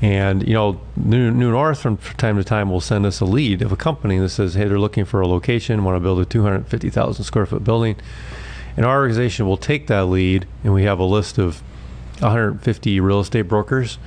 And 0.00 0.46
you 0.46 0.54
know, 0.54 0.80
New, 0.96 1.30
New 1.30 1.50
North 1.50 1.80
from 1.80 1.96
time 1.96 2.36
to 2.36 2.44
time 2.44 2.70
will 2.70 2.80
send 2.80 3.06
us 3.06 3.20
a 3.20 3.24
lead 3.24 3.62
of 3.62 3.72
a 3.72 3.76
company 3.76 4.18
that 4.18 4.30
says, 4.30 4.54
"Hey, 4.54 4.66
they're 4.66 4.78
looking 4.78 5.04
for 5.04 5.20
a 5.20 5.28
location, 5.28 5.84
want 5.84 5.96
to 5.96 6.00
build 6.00 6.20
a 6.20 6.24
250,000 6.24 7.24
square 7.24 7.46
foot 7.46 7.64
building." 7.64 7.96
And 8.76 8.84
our 8.84 8.98
organization 8.98 9.46
will 9.46 9.56
take 9.56 9.86
that 9.86 10.06
lead, 10.06 10.46
and 10.64 10.74
we 10.74 10.84
have 10.84 10.98
a 10.98 11.04
list 11.04 11.38
of 11.38 11.62
150 12.20 13.00
real 13.00 13.20
estate 13.20 13.42
brokers 13.42 13.98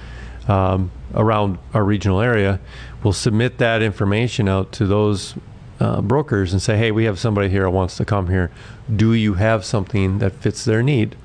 um, 0.48 0.92
around 1.14 1.58
our 1.74 1.84
regional 1.84 2.20
area. 2.20 2.60
We'll 3.04 3.14
submit 3.14 3.58
that 3.60 3.82
information 3.82 4.50
out 4.50 4.72
to 4.74 4.86
those 4.86 5.36
uh, 5.80 6.02
brokers 6.02 6.54
and 6.54 6.62
say, 6.62 6.78
hey, 6.78 6.92
we 6.92 7.06
have 7.06 7.20
somebody 7.20 7.50
here 7.50 7.66
who 7.66 7.72
wants 7.72 7.98
to 7.98 8.06
come 8.06 8.28
here. 8.28 8.52
Do 8.94 9.14
you 9.14 9.36
have 9.36 9.64
something 9.66 10.20
that 10.20 10.34
fits 10.34 10.66
their 10.66 10.82
need? 10.82 11.16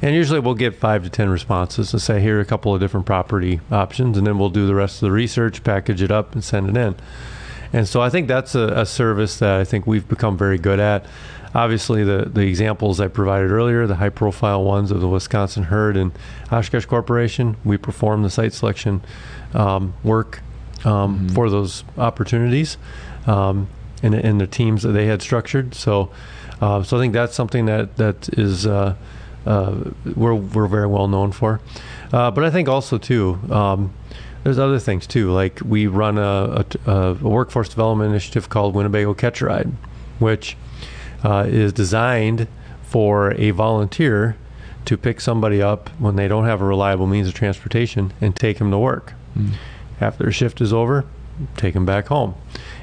And 0.00 0.14
usually 0.14 0.40
we'll 0.40 0.54
get 0.54 0.76
five 0.76 1.04
to 1.04 1.10
10 1.10 1.28
responses 1.28 1.90
to 1.90 2.00
say, 2.00 2.20
here 2.20 2.38
are 2.38 2.40
a 2.40 2.44
couple 2.44 2.74
of 2.74 2.80
different 2.80 3.06
property 3.06 3.60
options, 3.70 4.16
and 4.16 4.26
then 4.26 4.38
we'll 4.38 4.50
do 4.50 4.66
the 4.66 4.74
rest 4.74 4.96
of 4.96 5.06
the 5.06 5.12
research, 5.12 5.62
package 5.62 6.00
it 6.00 6.10
up, 6.10 6.32
and 6.32 6.42
send 6.42 6.70
it 6.70 6.76
in. 6.76 6.96
And 7.72 7.88
so 7.88 8.00
I 8.00 8.10
think 8.10 8.28
that's 8.28 8.54
a, 8.54 8.68
a 8.68 8.86
service 8.86 9.38
that 9.38 9.60
I 9.60 9.64
think 9.64 9.86
we've 9.86 10.06
become 10.08 10.36
very 10.36 10.58
good 10.58 10.80
at. 10.80 11.06
Obviously, 11.54 12.02
the, 12.02 12.30
the 12.32 12.42
examples 12.42 12.98
I 12.98 13.08
provided 13.08 13.50
earlier, 13.50 13.86
the 13.86 13.96
high 13.96 14.08
profile 14.08 14.64
ones 14.64 14.90
of 14.90 15.00
the 15.00 15.08
Wisconsin 15.08 15.64
Herd 15.64 15.98
and 15.98 16.12
Oshkosh 16.50 16.86
Corporation, 16.86 17.56
we 17.62 17.76
perform 17.76 18.22
the 18.22 18.30
site 18.30 18.54
selection 18.54 19.02
um, 19.52 19.92
work 20.02 20.40
um, 20.84 21.28
for 21.28 21.50
those 21.50 21.84
opportunities 21.98 22.78
um, 23.26 23.68
and, 24.02 24.14
and 24.14 24.40
the 24.40 24.46
teams 24.46 24.82
that 24.82 24.92
they 24.92 25.06
had 25.06 25.22
structured. 25.22 25.74
So, 25.74 26.10
uh, 26.60 26.82
so 26.82 26.96
I 26.96 27.00
think 27.00 27.12
that's 27.12 27.34
something 27.34 27.66
that, 27.66 27.96
that 27.96 28.28
is 28.38 28.66
uh, 28.66 28.94
uh, 29.46 29.90
we're, 30.16 30.34
we're 30.34 30.66
very 30.66 30.86
well 30.86 31.08
known 31.08 31.32
for. 31.32 31.60
Uh, 32.12 32.30
but 32.30 32.44
I 32.44 32.50
think 32.50 32.68
also, 32.68 32.98
too, 32.98 33.38
um, 33.50 33.92
there's 34.44 34.58
other 34.58 34.78
things 34.78 35.06
too. 35.06 35.30
Like 35.30 35.60
we 35.64 35.86
run 35.86 36.18
a, 36.18 36.64
a, 36.86 36.92
a 36.92 37.14
workforce 37.14 37.68
development 37.68 38.10
initiative 38.10 38.48
called 38.48 38.74
Winnebago 38.74 39.14
Catch 39.14 39.40
Ride, 39.40 39.70
which 40.18 40.56
uh, 41.24 41.44
is 41.46 41.72
designed 41.72 42.48
for 42.82 43.32
a 43.34 43.52
volunteer 43.52 44.36
to 44.84 44.96
pick 44.96 45.20
somebody 45.20 45.62
up 45.62 45.88
when 46.00 46.16
they 46.16 46.26
don't 46.26 46.44
have 46.44 46.60
a 46.60 46.64
reliable 46.64 47.06
means 47.06 47.28
of 47.28 47.34
transportation 47.34 48.12
and 48.20 48.34
take 48.34 48.58
them 48.58 48.70
to 48.72 48.78
work. 48.78 49.14
After 50.00 50.24
their 50.24 50.32
shift 50.32 50.60
is 50.60 50.72
over, 50.72 51.04
take 51.56 51.74
them 51.74 51.86
back 51.86 52.08
home. 52.08 52.34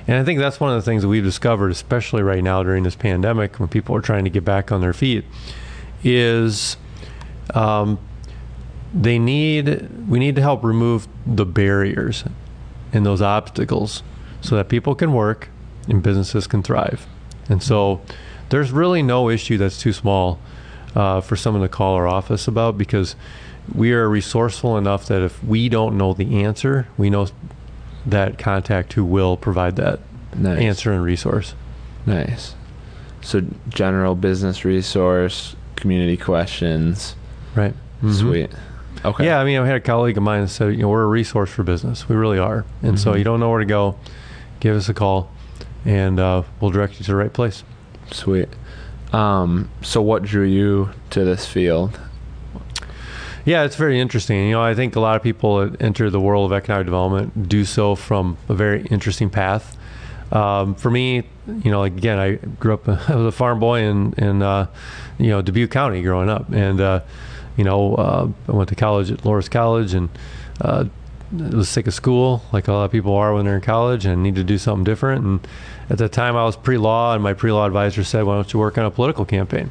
And 0.10 0.18
I 0.18 0.24
think 0.24 0.40
that's 0.40 0.60
one 0.60 0.72
of 0.72 0.76
the 0.76 0.82
things 0.82 1.04
that 1.04 1.08
we've 1.08 1.24
discovered, 1.24 1.70
especially 1.70 2.24
right 2.24 2.44
now 2.44 2.64
during 2.64 2.82
this 2.82 2.96
pandemic, 2.96 3.60
when 3.60 3.70
people 3.70 3.96
are 3.96 4.02
trying 4.02 4.24
to 4.24 4.32
get 4.32 4.44
back 4.44 4.72
on 4.72 4.82
their 4.82 4.92
feet, 4.92 5.24
is 6.04 6.78
um, 7.54 8.00
they 8.92 9.20
need 9.20 9.88
we 10.10 10.18
need 10.18 10.36
to 10.36 10.42
help 10.42 10.64
remove 10.64 11.08
the 11.28 11.46
barriers 11.46 12.24
and 12.92 13.06
those 13.06 13.22
obstacles 13.22 14.02
so 14.42 14.56
that 14.56 14.68
people 14.68 14.96
can 14.96 15.14
work 15.14 15.50
and 15.88 16.02
businesses 16.02 16.48
can 16.48 16.64
thrive. 16.64 17.06
And 17.48 17.62
so 17.62 18.02
there's 18.50 18.72
really 18.72 19.04
no 19.04 19.30
issue 19.30 19.60
that's 19.60 19.80
too 19.80 19.94
small 19.94 20.40
uh, 20.96 21.22
for 21.22 21.36
someone 21.36 21.62
to 21.62 21.70
call 21.70 21.94
our 21.94 22.08
office 22.08 22.48
about 22.48 22.80
because 22.80 23.16
we 23.76 23.94
are 23.94 24.10
resourceful 24.10 24.76
enough 24.76 25.06
that 25.06 25.22
if 25.22 25.44
we 25.44 25.70
don't 25.70 25.96
know 26.00 26.14
the 26.14 26.44
answer, 26.44 26.88
we 26.98 27.12
know 27.12 27.28
that 28.12 28.38
contact 28.38 28.94
who 28.94 29.04
will 29.06 29.38
provide 29.38 29.76
that 29.78 30.00
Nice. 30.36 30.60
answer 30.60 30.92
and 30.94 31.04
resource. 31.04 31.54
Nice. 32.06 32.56
So 33.22 33.42
general 33.68 34.16
business 34.16 34.64
resource, 34.66 35.56
community 35.76 36.18
questions. 36.18 37.16
Right. 37.56 37.74
Mhm. 38.04 38.14
Sweet. 38.14 38.52
Okay. 39.06 39.26
Yeah, 39.26 39.40
I 39.40 39.46
mean, 39.46 39.60
I 39.60 39.66
had 39.66 39.76
a 39.78 39.80
colleague 39.82 40.18
of 40.18 40.24
mine 40.24 40.42
that 40.42 40.48
said, 40.50 40.74
you 40.74 40.80
know, 40.82 40.90
we're 40.90 41.04
a 41.04 41.08
resource 41.08 41.50
for 41.50 41.64
business. 41.64 42.08
We 42.10 42.16
really 42.16 42.40
are. 42.40 42.66
And 42.84 43.00
so 43.00 43.14
Mhm. 43.14 43.18
you 43.20 43.24
don't 43.24 43.40
know 43.40 43.50
where 43.50 43.60
to 43.60 43.66
go, 43.66 43.96
give 44.60 44.76
us 44.76 44.90
a 44.90 44.94
call, 44.94 45.32
and 45.86 46.20
uh, 46.20 46.44
we'll 46.60 46.72
direct 46.72 46.94
you 47.00 47.06
to 47.06 47.12
the 47.12 47.16
right 47.16 47.32
place. 47.32 47.64
Sweet. 48.12 48.50
Um, 49.14 49.70
so 49.82 50.02
what 50.02 50.24
drew 50.24 50.44
you 50.44 50.90
to 51.12 51.24
this 51.24 51.46
field? 51.46 51.98
Yeah, 53.46 53.64
it's 53.64 53.76
very 53.76 54.00
interesting. 54.00 54.46
You 54.48 54.52
know, 54.52 54.62
I 54.62 54.76
think 54.76 54.96
a 54.96 55.00
lot 55.00 55.16
of 55.16 55.24
people 55.24 55.60
that 55.60 55.82
enter 55.82 56.10
the 56.10 56.20
world 56.20 56.52
of 56.52 56.56
economic 56.56 56.86
development 56.86 57.48
do 57.50 57.66
so 57.66 57.96
from 57.96 58.38
a 58.48 58.54
very 58.54 58.86
interesting 58.88 59.30
path. 59.30 59.78
Um, 60.32 60.76
for 60.76 60.92
me, 60.92 61.24
you 61.48 61.72
know, 61.72 61.80
like, 61.80 61.94
again, 61.94 62.20
I 62.20 62.36
grew 62.36 62.74
up, 62.74 62.88
I 63.10 63.16
was 63.16 63.26
a 63.26 63.32
farm 63.32 63.60
boy 63.60 63.82
in, 63.82 64.14
in 64.18 64.42
uh, 64.42 64.68
you 65.18 65.30
know, 65.30 65.42
Dubuque 65.42 65.72
County 65.72 66.02
growing 66.02 66.30
up. 66.30 66.52
And, 66.52 66.80
uh, 66.80 67.02
you 67.58 67.64
know, 67.64 67.96
uh, 67.96 68.30
I 68.48 68.52
went 68.52 68.70
to 68.70 68.76
college 68.76 69.12
at 69.12 69.20
Loras 69.20 69.50
College 69.50 69.94
and 69.94 70.10
uh, 70.62 70.86
was 71.32 71.70
sick 71.70 71.88
of 71.88 71.94
school, 71.94 72.44
like 72.52 72.68
a 72.68 72.74
lot 72.74 72.86
of 72.86 72.92
people 72.92 73.14
are 73.16 73.34
when 73.34 73.46
they're 73.46 73.56
in 73.56 73.62
college, 73.62 74.06
and 74.06 74.24
needed 74.24 74.36
to 74.36 74.44
do 74.44 74.58
something 74.58 74.84
different. 74.84 75.24
And 75.24 75.48
at 75.90 75.98
the 75.98 76.10
time, 76.10 76.36
I 76.36 76.44
was 76.44 76.56
pre-law, 76.56 77.14
and 77.14 77.22
my 77.22 77.34
pre-law 77.34 77.66
advisor 77.66 78.04
said, 78.04 78.24
"Why 78.24 78.36
don't 78.36 78.52
you 78.52 78.60
work 78.60 78.78
on 78.78 78.86
a 78.86 78.92
political 78.92 79.26
campaign?" 79.26 79.70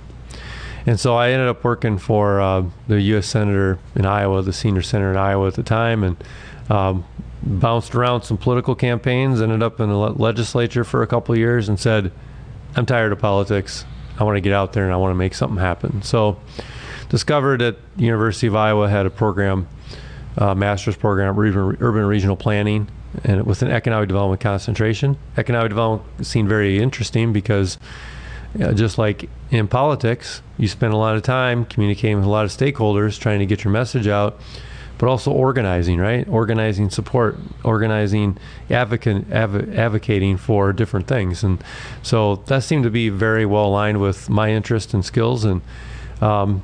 And 0.89 0.99
so 0.99 1.17
I 1.17 1.33
ended 1.33 1.49
up 1.49 1.65
working 1.65 1.99
for 1.99 2.41
uh, 2.41 2.65
the 2.87 2.99
U.S. 2.99 3.27
senator 3.27 3.79
in 3.95 4.07
Iowa, 4.07 4.41
the 4.41 4.55
senior 4.55 4.81
senator 4.81 5.11
in 5.11 5.19
Iowa 5.19 5.47
at 5.47 5.53
the 5.53 5.63
time, 5.63 6.03
and 6.03 6.17
um, 6.71 7.05
bounced 7.43 7.95
around 7.95 8.23
some 8.23 8.39
political 8.39 8.75
campaigns. 8.75 9.43
Ended 9.43 9.63
up 9.63 9.81
in 9.81 9.91
the 9.91 9.97
legislature 9.97 10.85
for 10.85 11.03
a 11.03 11.07
couple 11.07 11.37
years, 11.37 11.69
and 11.69 11.79
said, 11.79 12.11
"I'm 12.75 12.87
tired 12.87 13.13
of 13.13 13.19
politics. 13.19 13.85
I 14.19 14.25
want 14.25 14.37
to 14.37 14.41
get 14.41 14.55
out 14.55 14.73
there 14.73 14.85
and 14.85 14.95
I 14.95 14.97
want 14.97 15.11
to 15.11 15.15
make 15.15 15.35
something 15.35 15.59
happen." 15.59 16.01
So, 16.01 16.41
discovered 17.11 17.61
that 17.61 17.77
University 17.99 18.47
of 18.47 18.57
Iowa 18.57 18.89
had 18.89 19.05
a 19.05 19.11
program, 19.11 19.69
uh, 20.39 20.55
master's 20.55 20.97
program, 20.97 21.39
urban, 21.39 21.77
urban 21.83 22.07
regional 22.07 22.35
planning, 22.35 22.89
and 23.25 23.45
with 23.45 23.61
an 23.61 23.71
economic 23.71 24.09
development 24.09 24.41
concentration. 24.41 25.19
Economic 25.37 25.69
development 25.69 26.27
seemed 26.27 26.49
very 26.49 26.79
interesting 26.79 27.35
because 27.35 27.77
uh, 28.61 28.73
just 28.73 28.99
like 28.99 29.29
in 29.51 29.69
politics, 29.69 30.43
you 30.57 30.69
spend 30.69 30.93
a 30.93 30.97
lot 30.97 31.17
of 31.17 31.23
time 31.23 31.65
communicating 31.65 32.17
with 32.17 32.27
a 32.27 32.31
lot 32.31 32.45
of 32.45 32.51
stakeholders, 32.51 33.19
trying 33.19 33.39
to 33.39 33.47
get 33.47 33.65
your 33.65 33.73
message 33.73 34.07
out, 34.09 34.39
but 34.99 35.09
also 35.09 35.31
organizing, 35.31 35.99
right? 36.01 36.27
Organizing 36.29 36.91
support, 36.91 37.39
organizing, 37.63 38.37
advocate, 38.69 39.31
adv- 39.31 39.73
advocating 39.79 40.37
for 40.37 40.73
different 40.73 41.07
things, 41.07 41.45
and 41.45 41.63
so 42.03 42.37
that 42.47 42.65
seemed 42.65 42.83
to 42.85 42.91
be 42.91 43.09
very 43.09 43.47
well 43.47 43.67
aligned 43.67 44.01
with 44.01 44.29
my 44.29 44.51
interest 44.51 44.93
and 44.95 45.05
skills. 45.05 45.45
And 45.45 45.63
um, 46.21 46.63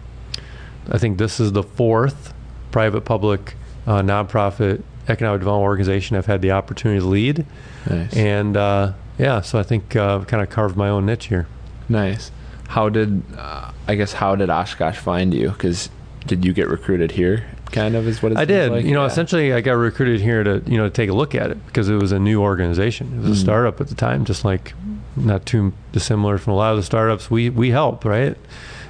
I 0.90 0.98
think 0.98 1.18
this 1.18 1.38
is 1.38 1.52
the 1.52 1.62
fourth 1.62 2.34
private-public 2.72 3.54
uh, 3.86 4.02
nonprofit 4.02 4.82
economic 5.06 5.40
development 5.40 5.68
organization 5.68 6.16
I've 6.16 6.26
had 6.26 6.42
the 6.42 6.50
opportunity 6.50 6.98
to 7.00 7.06
lead, 7.06 7.46
Nice. 7.88 8.16
and 8.16 8.56
uh, 8.56 8.94
yeah, 9.16 9.42
so 9.42 9.60
I 9.60 9.62
think 9.62 9.94
uh, 9.94 10.16
I've 10.16 10.26
kind 10.26 10.42
of 10.42 10.50
carved 10.50 10.76
my 10.76 10.88
own 10.88 11.06
niche 11.06 11.26
here. 11.26 11.46
Nice. 11.88 12.30
How 12.68 12.88
did 12.88 13.22
uh, 13.36 13.70
I 13.86 13.94
guess 13.94 14.14
how 14.14 14.36
did 14.36 14.50
Oshkosh 14.50 14.96
find 14.96 15.32
you? 15.34 15.50
Because 15.50 15.90
did 16.26 16.44
you 16.44 16.52
get 16.52 16.68
recruited 16.68 17.12
here? 17.12 17.44
Kind 17.72 17.94
of 17.96 18.06
is 18.06 18.22
what 18.22 18.32
it 18.32 18.38
I 18.38 18.44
did. 18.44 18.70
like? 18.72 18.84
you 18.84 18.92
know, 18.92 19.00
Yeah. 19.02 19.06
essentially, 19.08 19.52
I 19.52 19.60
got 19.60 19.72
recruited 19.72 20.20
here 20.20 20.42
to 20.44 20.62
you 20.66 20.76
know 20.78 20.84
to 20.84 20.90
take 20.90 21.10
a 21.10 21.12
look 21.12 21.34
at 21.34 21.50
it 21.50 21.66
because 21.66 21.88
it 21.88 21.96
was 21.96 22.12
a 22.12 22.18
new 22.18 22.40
organization. 22.40 23.12
It 23.16 23.28
was 23.28 23.38
a 23.38 23.40
Mm. 23.42 23.44
startup 23.44 23.80
at 23.80 23.88
the 23.88 23.94
time, 23.94 24.24
just 24.24 24.44
like 24.44 24.74
not 25.16 25.44
too 25.46 25.72
dissimilar 25.92 26.38
from 26.38 26.54
a 26.54 26.56
lot 26.56 26.70
of 26.72 26.76
the 26.78 26.82
startups 26.82 27.30
we 27.30 27.50
we 27.50 27.70
help. 27.70 28.04
Right? 28.04 28.36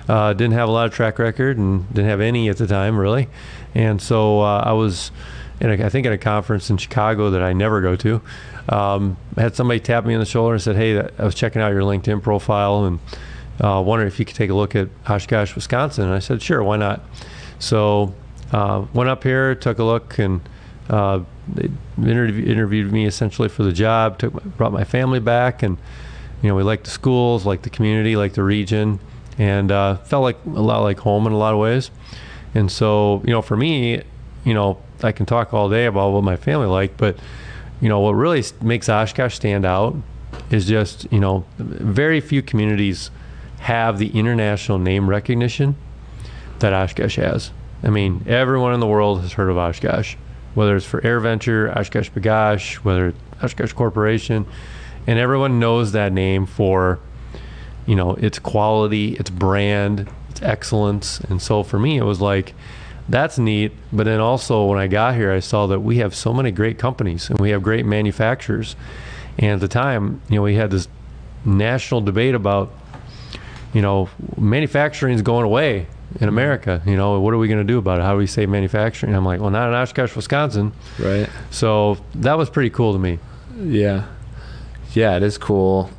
Uh, 0.08 0.34
didn't 0.34 0.52
have 0.54 0.68
a 0.68 0.72
lot 0.72 0.86
of 0.86 0.92
track 0.92 1.18
record 1.18 1.56
and 1.58 1.88
didn't 1.92 2.10
have 2.10 2.20
any 2.20 2.48
at 2.50 2.58
the 2.58 2.66
time 2.66 2.98
really, 2.98 3.26
and 3.74 4.00
so 4.02 4.40
uh, 4.42 4.62
I 4.64 4.72
was 4.72 5.10
in 5.60 5.70
a, 5.70 5.84
I 5.84 5.88
think 5.88 6.06
at 6.06 6.12
a 6.12 6.18
conference 6.18 6.70
in 6.70 6.76
Chicago 6.76 7.30
that 7.30 7.42
I 7.42 7.52
never 7.52 7.80
go 7.80 7.96
to. 7.96 8.20
Um, 8.68 9.16
had 9.36 9.54
somebody 9.54 9.80
tap 9.80 10.04
me 10.04 10.14
on 10.14 10.20
the 10.20 10.26
shoulder 10.26 10.54
and 10.54 10.62
said, 10.62 10.76
"Hey, 10.76 10.98
I 10.98 11.24
was 11.24 11.34
checking 11.34 11.62
out 11.62 11.72
your 11.72 11.82
LinkedIn 11.82 12.22
profile 12.22 12.84
and 12.84 12.98
uh, 13.60 13.82
wondering 13.84 14.08
if 14.08 14.18
you 14.18 14.24
could 14.24 14.36
take 14.36 14.50
a 14.50 14.54
look 14.54 14.74
at 14.74 14.88
Oshkosh, 15.08 15.54
Wisconsin." 15.54 16.04
And 16.04 16.14
I 16.14 16.18
said, 16.18 16.42
"Sure, 16.42 16.62
why 16.62 16.76
not?" 16.76 17.02
So 17.58 18.14
uh, 18.52 18.86
went 18.92 19.10
up 19.10 19.22
here, 19.22 19.54
took 19.54 19.78
a 19.78 19.84
look, 19.84 20.18
and 20.18 20.40
uh, 20.88 21.20
interviewed 21.98 22.92
me 22.92 23.06
essentially 23.06 23.48
for 23.48 23.62
the 23.62 23.72
job. 23.72 24.18
Took 24.18 24.42
brought 24.56 24.72
my 24.72 24.84
family 24.84 25.20
back, 25.20 25.62
and 25.62 25.78
you 26.42 26.48
know 26.48 26.54
we 26.54 26.62
liked 26.62 26.84
the 26.84 26.90
schools, 26.90 27.46
liked 27.46 27.62
the 27.62 27.70
community, 27.70 28.16
liked 28.16 28.34
the 28.34 28.42
region, 28.42 28.98
and 29.38 29.70
uh, 29.70 29.96
felt 29.98 30.22
like 30.22 30.38
a 30.46 30.60
lot 30.60 30.80
like 30.82 30.98
home 31.00 31.26
in 31.26 31.32
a 31.32 31.38
lot 31.38 31.52
of 31.52 31.60
ways. 31.60 31.90
And 32.54 32.70
so 32.70 33.22
you 33.24 33.30
know 33.30 33.42
for 33.42 33.56
me, 33.56 34.02
you 34.44 34.54
know 34.54 34.78
I 35.04 35.12
can 35.12 35.26
talk 35.26 35.52
all 35.52 35.68
day 35.68 35.86
about 35.86 36.12
what 36.12 36.24
my 36.24 36.36
family 36.36 36.66
like, 36.66 36.96
but 36.96 37.16
you 37.80 37.88
know 37.88 38.00
what 38.00 38.12
really 38.12 38.42
makes 38.62 38.88
Oshkosh 38.88 39.34
stand 39.34 39.64
out 39.64 39.96
is 40.50 40.66
just 40.66 41.10
you 41.12 41.20
know 41.20 41.44
very 41.58 42.20
few 42.20 42.42
communities 42.42 43.10
have 43.60 43.98
the 43.98 44.08
international 44.18 44.78
name 44.78 45.08
recognition 45.08 45.76
that 46.58 46.72
Oshkosh 46.72 47.16
has. 47.16 47.50
I 47.82 47.90
mean, 47.90 48.24
everyone 48.26 48.72
in 48.72 48.80
the 48.80 48.86
world 48.86 49.20
has 49.20 49.32
heard 49.34 49.50
of 49.50 49.56
Oshkosh, 49.56 50.16
whether 50.54 50.76
it's 50.76 50.86
for 50.86 51.00
AirVenture, 51.02 51.74
Oshkosh 51.76 52.10
B'gosh, 52.10 52.76
whether 52.76 53.08
it's 53.08 53.18
Oshkosh 53.42 53.72
Corporation, 53.72 54.46
and 55.06 55.18
everyone 55.18 55.58
knows 55.58 55.92
that 55.92 56.12
name 56.12 56.46
for, 56.46 56.98
you 57.86 57.94
know, 57.94 58.14
its 58.14 58.38
quality, 58.38 59.14
its 59.16 59.30
brand, 59.30 60.08
its 60.30 60.40
excellence. 60.42 61.20
And 61.20 61.42
so 61.42 61.62
for 61.62 61.78
me, 61.78 61.98
it 61.98 62.04
was 62.04 62.20
like, 62.20 62.54
that's 63.08 63.38
neat. 63.38 63.72
But 63.92 64.04
then 64.04 64.20
also 64.20 64.66
when 64.66 64.78
I 64.78 64.86
got 64.86 65.14
here, 65.14 65.32
I 65.32 65.40
saw 65.40 65.66
that 65.66 65.80
we 65.80 65.98
have 65.98 66.14
so 66.14 66.32
many 66.32 66.50
great 66.50 66.78
companies 66.78 67.30
and 67.30 67.38
we 67.38 67.50
have 67.50 67.62
great 67.62 67.86
manufacturers. 67.86 68.76
And 69.38 69.52
at 69.52 69.60
the 69.60 69.68
time, 69.68 70.22
you 70.28 70.36
know, 70.36 70.42
we 70.42 70.54
had 70.54 70.70
this 70.70 70.88
national 71.44 72.00
debate 72.00 72.34
about 72.34 72.72
you 73.74 73.82
know, 73.82 74.08
manufacturing 74.38 75.14
is 75.14 75.20
going 75.20 75.44
away 75.44 75.80
in 75.80 75.86
mm-hmm. 75.86 76.28
America. 76.28 76.80
You 76.86 76.96
know, 76.96 77.20
what 77.20 77.34
are 77.34 77.38
we 77.38 77.48
going 77.48 77.58
to 77.58 77.64
do 77.64 77.76
about 77.76 77.98
it? 77.98 78.02
How 78.02 78.12
do 78.12 78.18
we 78.18 78.26
save 78.26 78.48
manufacturing? 78.48 79.14
I'm 79.14 79.26
like, 79.26 79.40
well, 79.40 79.50
not 79.50 79.68
in 79.68 79.74
Oshkosh, 79.74 80.16
Wisconsin. 80.16 80.72
Right. 80.98 81.28
So 81.50 81.98
that 82.14 82.38
was 82.38 82.48
pretty 82.48 82.70
cool 82.70 82.92
to 82.94 82.98
me. 82.98 83.18
Yeah. 83.60 84.06
Yeah, 84.92 85.16
it 85.16 85.22
is 85.24 85.36
cool. 85.36 85.90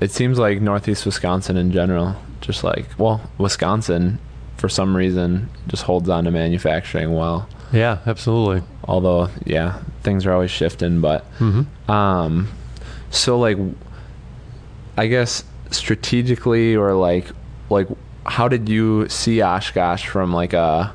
It 0.00 0.12
seems 0.12 0.38
like 0.38 0.60
Northeast 0.60 1.04
Wisconsin 1.04 1.56
in 1.56 1.72
general, 1.72 2.16
just 2.40 2.62
like, 2.64 2.86
well, 2.98 3.20
Wisconsin, 3.36 4.20
for 4.62 4.68
some 4.68 4.96
reason, 4.96 5.50
just 5.66 5.82
holds 5.82 6.08
on 6.08 6.22
to 6.22 6.30
manufacturing 6.30 7.12
well. 7.12 7.48
Yeah, 7.72 7.98
absolutely. 8.06 8.62
Although, 8.84 9.28
yeah, 9.44 9.82
things 10.04 10.24
are 10.24 10.32
always 10.32 10.52
shifting, 10.52 11.00
but 11.00 11.24
hmm 11.38 11.62
um 11.90 12.48
so 13.10 13.36
like 13.40 13.58
I 14.96 15.08
guess 15.08 15.42
strategically 15.72 16.76
or 16.76 16.94
like 16.94 17.26
like 17.70 17.88
how 18.24 18.46
did 18.46 18.68
you 18.68 19.08
see 19.08 19.42
Oshkosh 19.42 20.06
from 20.06 20.32
like 20.32 20.52
a 20.52 20.94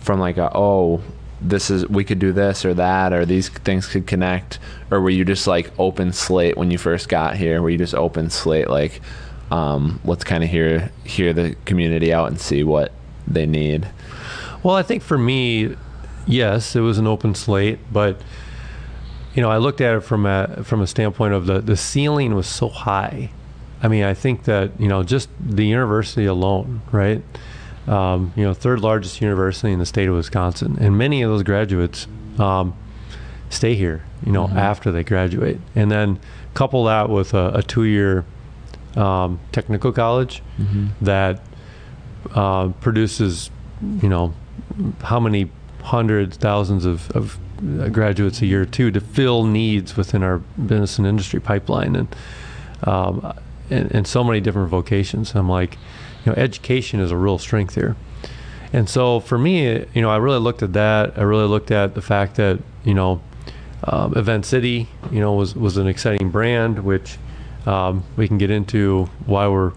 from 0.00 0.20
like 0.20 0.36
a 0.36 0.50
oh 0.54 1.02
this 1.40 1.70
is 1.70 1.88
we 1.88 2.04
could 2.04 2.18
do 2.18 2.30
this 2.30 2.66
or 2.66 2.74
that 2.74 3.14
or 3.14 3.24
these 3.24 3.48
things 3.48 3.86
could 3.86 4.06
connect 4.06 4.58
or 4.90 5.00
were 5.00 5.08
you 5.10 5.24
just 5.24 5.46
like 5.46 5.72
open 5.78 6.12
slate 6.12 6.58
when 6.58 6.70
you 6.70 6.76
first 6.76 7.08
got 7.08 7.36
here 7.36 7.62
were 7.62 7.70
you 7.70 7.78
just 7.78 7.94
open 7.94 8.28
slate 8.28 8.68
like 8.68 9.00
um 9.50 10.00
let's 10.04 10.24
kind 10.24 10.42
of 10.42 10.50
hear 10.50 10.90
hear 11.04 11.32
the 11.32 11.54
community 11.64 12.12
out 12.12 12.28
and 12.28 12.40
see 12.40 12.62
what 12.64 12.92
they 13.26 13.46
need 13.46 13.88
Well, 14.62 14.74
I 14.74 14.82
think 14.82 15.04
for 15.04 15.16
me, 15.16 15.76
yes, 16.26 16.74
it 16.74 16.80
was 16.80 16.98
an 16.98 17.06
open 17.06 17.36
slate, 17.36 17.78
but 17.92 18.20
you 19.32 19.42
know, 19.42 19.50
I 19.50 19.58
looked 19.58 19.80
at 19.80 19.94
it 19.94 20.00
from 20.00 20.26
a 20.26 20.64
from 20.64 20.80
a 20.80 20.86
standpoint 20.88 21.34
of 21.34 21.46
the 21.46 21.60
the 21.60 21.76
ceiling 21.76 22.34
was 22.34 22.48
so 22.48 22.68
high. 22.68 23.30
I 23.80 23.86
mean, 23.86 24.02
I 24.02 24.14
think 24.14 24.44
that 24.44 24.72
you 24.80 24.88
know, 24.88 25.04
just 25.04 25.28
the 25.38 25.64
university 25.64 26.24
alone, 26.26 26.80
right? 26.90 27.22
Um, 27.86 28.32
you 28.34 28.42
know, 28.42 28.54
third 28.54 28.80
largest 28.80 29.20
university 29.20 29.72
in 29.72 29.78
the 29.78 29.86
state 29.86 30.08
of 30.08 30.16
Wisconsin, 30.16 30.76
and 30.80 30.98
many 30.98 31.22
of 31.22 31.30
those 31.30 31.44
graduates 31.44 32.08
um, 32.38 32.74
stay 33.50 33.76
here. 33.76 34.02
You 34.24 34.32
know, 34.32 34.48
after 34.48 34.90
they 34.90 35.04
graduate, 35.04 35.60
and 35.76 35.92
then 35.92 36.18
couple 36.54 36.84
that 36.86 37.08
with 37.08 37.34
a, 37.34 37.50
a 37.54 37.62
two-year 37.62 38.24
um, 38.96 39.38
technical 39.52 39.92
college 39.92 40.42
that 41.00 41.40
uh, 42.34 42.68
produces, 42.80 43.50
you 44.02 44.08
know, 44.08 44.34
how 45.02 45.20
many 45.20 45.50
hundreds, 45.82 46.36
thousands 46.36 46.84
of, 46.84 47.10
of 47.12 47.38
uh, 47.80 47.88
graduates 47.88 48.42
a 48.42 48.46
year 48.46 48.64
too 48.66 48.90
to 48.90 49.00
fill 49.00 49.44
needs 49.44 49.96
within 49.96 50.22
our 50.22 50.38
business 50.38 50.98
and 50.98 51.06
industry 51.06 51.40
pipeline 51.40 51.96
and 51.96 52.16
um, 52.84 53.32
and, 53.70 53.90
and 53.92 54.06
so 54.06 54.22
many 54.22 54.40
different 54.40 54.68
vocations. 54.68 55.34
I'm 55.34 55.48
like, 55.48 55.74
you 56.24 56.32
know, 56.32 56.34
education 56.36 57.00
is 57.00 57.10
a 57.10 57.16
real 57.16 57.38
strength 57.38 57.74
here. 57.74 57.96
And 58.72 58.88
so 58.88 59.20
for 59.20 59.38
me, 59.38 59.86
you 59.94 60.02
know, 60.02 60.10
I 60.10 60.16
really 60.16 60.38
looked 60.38 60.62
at 60.62 60.72
that. 60.74 61.18
I 61.18 61.22
really 61.22 61.46
looked 61.46 61.70
at 61.70 61.94
the 61.94 62.02
fact 62.02 62.36
that, 62.36 62.60
you 62.84 62.94
know, 62.94 63.20
um, 63.84 64.16
Event 64.16 64.44
City, 64.44 64.88
you 65.10 65.20
know, 65.20 65.32
was, 65.32 65.54
was 65.54 65.76
an 65.76 65.86
exciting 65.86 66.30
brand, 66.30 66.84
which 66.84 67.18
um, 67.66 68.04
we 68.16 68.28
can 68.28 68.38
get 68.38 68.50
into 68.50 69.08
why 69.26 69.48
we're 69.48 69.72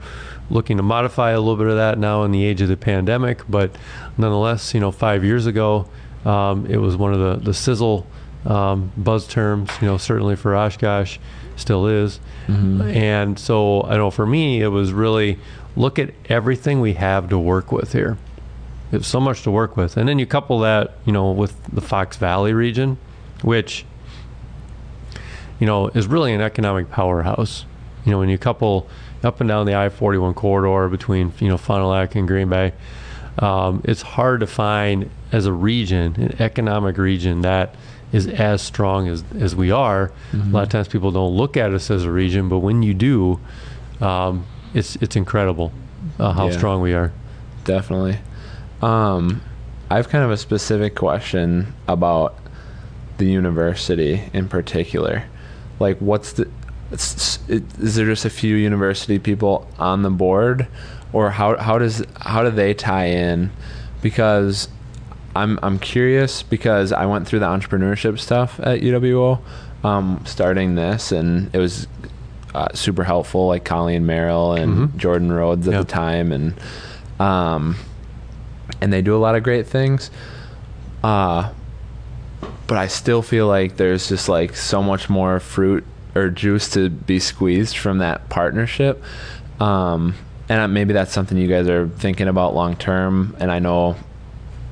looking 0.49 0.77
to 0.77 0.83
modify 0.83 1.31
a 1.31 1.39
little 1.39 1.57
bit 1.57 1.67
of 1.67 1.75
that 1.75 1.97
now 1.97 2.23
in 2.23 2.31
the 2.31 2.43
age 2.43 2.61
of 2.61 2.69
the 2.69 2.77
pandemic. 2.77 3.41
But 3.49 3.75
nonetheless, 4.17 4.73
you 4.73 4.79
know, 4.79 4.91
five 4.91 5.23
years 5.23 5.45
ago, 5.45 5.87
um, 6.25 6.65
it 6.65 6.77
was 6.77 6.95
one 6.97 7.13
of 7.13 7.19
the, 7.19 7.45
the 7.45 7.53
sizzle 7.53 8.07
um, 8.45 8.91
buzz 8.97 9.27
terms, 9.27 9.69
you 9.81 9.87
know, 9.87 9.97
certainly 9.97 10.35
for 10.35 10.55
Oshkosh, 10.55 11.17
still 11.55 11.87
is. 11.87 12.19
And 12.95 13.37
so 13.37 13.83
I 13.83 13.97
know 13.97 14.09
for 14.11 14.25
me, 14.25 14.61
it 14.61 14.69
was 14.69 14.91
really 14.91 15.37
look 15.75 15.99
at 15.99 16.13
everything 16.29 16.81
we 16.81 16.93
have 16.93 17.29
to 17.29 17.37
work 17.37 17.71
with 17.71 17.93
here. 17.93 18.17
It's 18.91 19.07
so 19.07 19.19
much 19.19 19.43
to 19.43 19.51
work 19.51 19.77
with. 19.77 19.97
And 19.97 20.09
then 20.09 20.17
you 20.17 20.25
couple 20.25 20.59
that, 20.59 20.95
you 21.05 21.13
know, 21.13 21.31
with 21.31 21.63
the 21.71 21.81
Fox 21.81 22.17
Valley 22.17 22.53
region, 22.53 22.97
which, 23.43 23.85
you 25.59 25.67
know, 25.67 25.89
is 25.89 26.07
really 26.07 26.33
an 26.33 26.41
economic 26.41 26.89
powerhouse. 26.89 27.65
You 28.09 28.15
know, 28.15 28.19
when 28.21 28.29
you 28.29 28.39
couple 28.39 28.89
up 29.23 29.39
and 29.39 29.47
down 29.47 29.67
the 29.67 29.75
I-41 29.75 30.33
corridor 30.33 30.89
between, 30.89 31.31
you 31.37 31.47
know, 31.47 31.59
Fond 31.59 31.83
du 31.83 31.85
Lac 31.85 32.15
and 32.15 32.27
Green 32.27 32.49
Bay, 32.49 32.73
um, 33.37 33.83
it's 33.85 34.01
hard 34.01 34.39
to 34.39 34.47
find 34.47 35.11
as 35.31 35.45
a 35.45 35.53
region, 35.53 36.15
an 36.15 36.35
economic 36.41 36.97
region 36.97 37.41
that 37.41 37.75
is 38.11 38.25
as 38.25 38.63
strong 38.63 39.07
as, 39.07 39.23
as 39.39 39.55
we 39.55 39.69
are. 39.69 40.11
A 40.33 40.37
lot 40.37 40.63
of 40.63 40.69
times 40.69 40.87
people 40.87 41.11
don't 41.11 41.37
look 41.37 41.55
at 41.55 41.71
us 41.71 41.91
as 41.91 42.03
a 42.03 42.09
region, 42.11 42.49
but 42.49 42.59
when 42.59 42.81
you 42.81 42.95
do, 42.95 43.39
um, 44.01 44.47
it's, 44.73 44.95
it's 44.95 45.15
incredible 45.15 45.71
uh, 46.17 46.33
how 46.33 46.47
Yeah. 46.47 46.57
strong 46.57 46.81
we 46.81 46.95
are. 46.95 47.11
definitely. 47.63 48.17
Um, 48.81 49.41
I 49.91 49.97
have 49.97 50.09
kind 50.09 50.23
of 50.23 50.31
a 50.31 50.37
specific 50.37 50.95
question 50.95 51.75
about 51.87 52.35
the 53.19 53.25
university 53.25 54.23
in 54.33 54.47
particular. 54.47 55.25
Like, 55.79 55.99
what's 55.99 56.33
the? 56.33 56.49
S- 56.91 57.39
s- 57.49 57.61
Is 57.79 57.95
there 57.95 58.05
just 58.05 58.25
a 58.25 58.29
few 58.29 58.55
university 58.55 59.19
people 59.19 59.67
on 59.77 60.01
the 60.03 60.09
board, 60.09 60.67
or 61.13 61.29
how 61.31 61.57
how 61.57 61.77
does 61.77 62.03
how 62.21 62.43
do 62.43 62.49
they 62.51 62.73
tie 62.73 63.05
in? 63.05 63.51
Because 64.01 64.67
I'm 65.35 65.59
I'm 65.61 65.79
curious 65.79 66.43
because 66.43 66.91
I 66.91 67.05
went 67.05 67.27
through 67.27 67.39
the 67.39 67.45
entrepreneurship 67.47 68.19
stuff 68.19 68.59
at 68.61 68.81
UWO, 68.81 69.39
um, 69.83 70.21
starting 70.25 70.75
this, 70.75 71.11
and 71.11 71.53
it 71.53 71.59
was 71.59 71.87
uh, 72.55 72.67
super 72.73 73.03
helpful. 73.03 73.47
Like 73.47 73.63
Colleen 73.63 74.05
Merrill 74.05 74.53
and 74.53 74.89
Mhm. 74.89 74.97
Jordan 74.97 75.31
Rhodes 75.31 75.67
at 75.67 75.73
Yeah. 75.73 75.79
the 75.79 75.85
time, 75.85 76.31
and 76.31 76.53
um, 77.19 77.75
and 78.81 78.91
they 78.91 79.01
do 79.01 79.15
a 79.15 79.19
lot 79.19 79.35
of 79.35 79.43
great 79.43 79.67
things. 79.67 80.09
Uh, 81.03 81.49
but 82.67 82.77
I 82.77 82.87
still 82.87 83.21
feel 83.21 83.47
like 83.47 83.77
there's 83.77 84.09
just 84.09 84.29
like 84.29 84.55
so 84.55 84.81
much 84.83 85.09
more 85.09 85.39
fruit 85.39 85.83
or 86.15 86.29
juice 86.29 86.69
to 86.71 86.89
be 86.89 87.19
squeezed 87.19 87.77
from 87.77 87.99
that 87.99 88.29
partnership. 88.29 89.03
Um, 89.59 90.15
and 90.47 90.73
maybe 90.73 90.93
that's 90.93 91.11
something 91.11 91.37
you 91.37 91.47
guys 91.47 91.67
are 91.67 91.87
thinking 91.87 92.27
about 92.27 92.55
long 92.55 92.75
term. 92.75 93.35
And 93.39 93.51
I 93.51 93.59
know, 93.59 93.95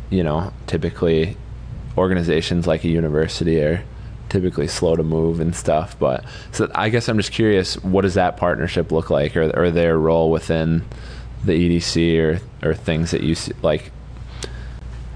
you 0.10 0.24
know, 0.24 0.52
typically 0.66 1.38
organizations 1.98 2.68
like 2.68 2.84
a 2.84 2.88
university 2.88 3.62
are 3.62 3.84
typically 4.30 4.68
slow 4.68 4.96
to 4.96 5.04
move 5.04 5.40
and 5.40 5.56
stuff. 5.56 5.98
But 6.00 6.26
so 6.52 6.70
I 6.74 6.90
guess 6.90 7.08
I'm 7.08 7.18
just 7.18 7.32
curious, 7.32 7.76
what 7.84 8.02
does 8.02 8.16
that 8.16 8.38
partnership 8.38 8.92
look 8.92 9.10
like, 9.10 9.36
or, 9.36 9.52
or 9.58 9.72
their 9.72 9.98
role 9.98 10.32
within 10.32 10.84
the 11.44 11.54
EDC, 11.54 12.20
or 12.20 12.68
or 12.68 12.74
things 12.74 13.12
that 13.12 13.22
you 13.22 13.36
see, 13.36 13.54
like 13.62 13.92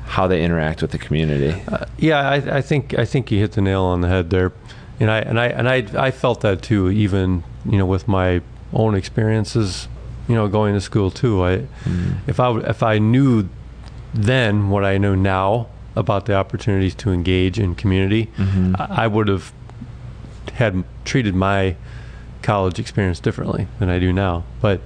how 0.06 0.28
they 0.28 0.44
interact 0.44 0.82
with 0.82 0.92
the 0.92 0.98
community. 0.98 1.62
Uh, 1.70 1.86
yeah, 1.98 2.30
I, 2.30 2.58
I 2.58 2.62
think 2.62 2.98
I 3.00 3.06
think 3.06 3.32
you 3.32 3.40
hit 3.40 3.54
the 3.54 3.62
nail 3.62 3.84
on 3.84 4.02
the 4.02 4.10
head 4.10 4.30
there, 4.30 4.52
and 5.02 5.10
I 5.12 5.20
and 5.20 5.40
I 5.40 5.48
and 5.48 5.68
I 5.68 6.08
I 6.08 6.12
felt 6.12 6.42
that 6.42 6.62
too. 6.62 6.90
Even 6.92 7.44
you 7.66 7.78
know 7.78 7.86
with 7.86 8.08
my 8.08 8.42
own 8.74 8.96
experiences, 8.96 9.88
you 10.28 10.36
know, 10.36 10.48
going 10.48 10.74
to 10.76 10.82
school 10.82 11.10
too. 11.12 11.44
I 11.44 11.68
if 12.28 12.40
I 12.40 12.58
if 12.60 12.82
I 12.84 13.00
knew 13.00 13.50
then 14.14 14.70
what 14.70 14.86
I 14.86 14.98
know 14.98 15.16
now, 15.16 15.68
about 15.96 16.26
the 16.26 16.36
opportunities 16.36 16.96
to 16.96 17.12
engage 17.12 17.60
in 17.60 17.76
community, 17.76 18.30
I, 18.38 19.04
I 19.04 19.08
would 19.08 19.28
have 19.28 19.52
had 20.54 20.84
treated 21.06 21.34
my 21.36 21.76
college 22.42 22.80
experience 22.80 23.20
differently 23.20 23.68
than 23.80 23.90
I 23.90 24.00
do 24.00 24.14
now. 24.14 24.44
But 24.62 24.82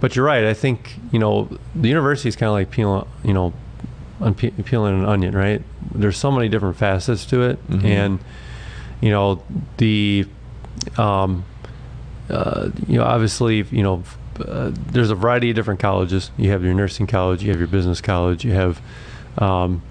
but 0.00 0.16
you're 0.16 0.24
right. 0.24 0.44
I 0.44 0.54
think 0.54 0.98
you 1.12 1.18
know 1.18 1.48
the 1.74 1.88
university 1.88 2.28
is 2.28 2.36
kind 2.36 2.48
of 2.48 2.54
like 2.54 2.70
peeling 2.70 3.06
you 3.22 3.34
know 3.34 3.52
unpe- 4.20 4.64
peeling 4.64 4.98
an 5.00 5.04
onion, 5.04 5.34
right? 5.36 5.62
There's 5.94 6.16
so 6.16 6.30
many 6.30 6.48
different 6.48 6.76
facets 6.76 7.24
to 7.26 7.42
it, 7.42 7.68
Mhm. 7.68 7.84
and 7.84 8.18
you 9.00 9.10
know 9.10 9.42
the 9.78 10.26
um, 10.96 11.44
uh, 12.28 12.70
you 12.86 12.98
know 12.98 13.04
obviously 13.04 13.64
you 13.70 13.82
know 13.82 14.02
uh, 14.40 14.70
there's 14.74 15.10
a 15.10 15.14
variety 15.14 15.50
of 15.50 15.56
different 15.56 15.80
colleges. 15.80 16.30
You 16.38 16.50
have 16.50 16.64
your 16.64 16.74
nursing 16.74 17.06
college, 17.06 17.42
you 17.42 17.50
have 17.50 17.58
your 17.58 17.68
business 17.68 18.00
college, 18.00 18.44
you 18.44 18.52
have 18.52 18.80
um, 19.38 19.82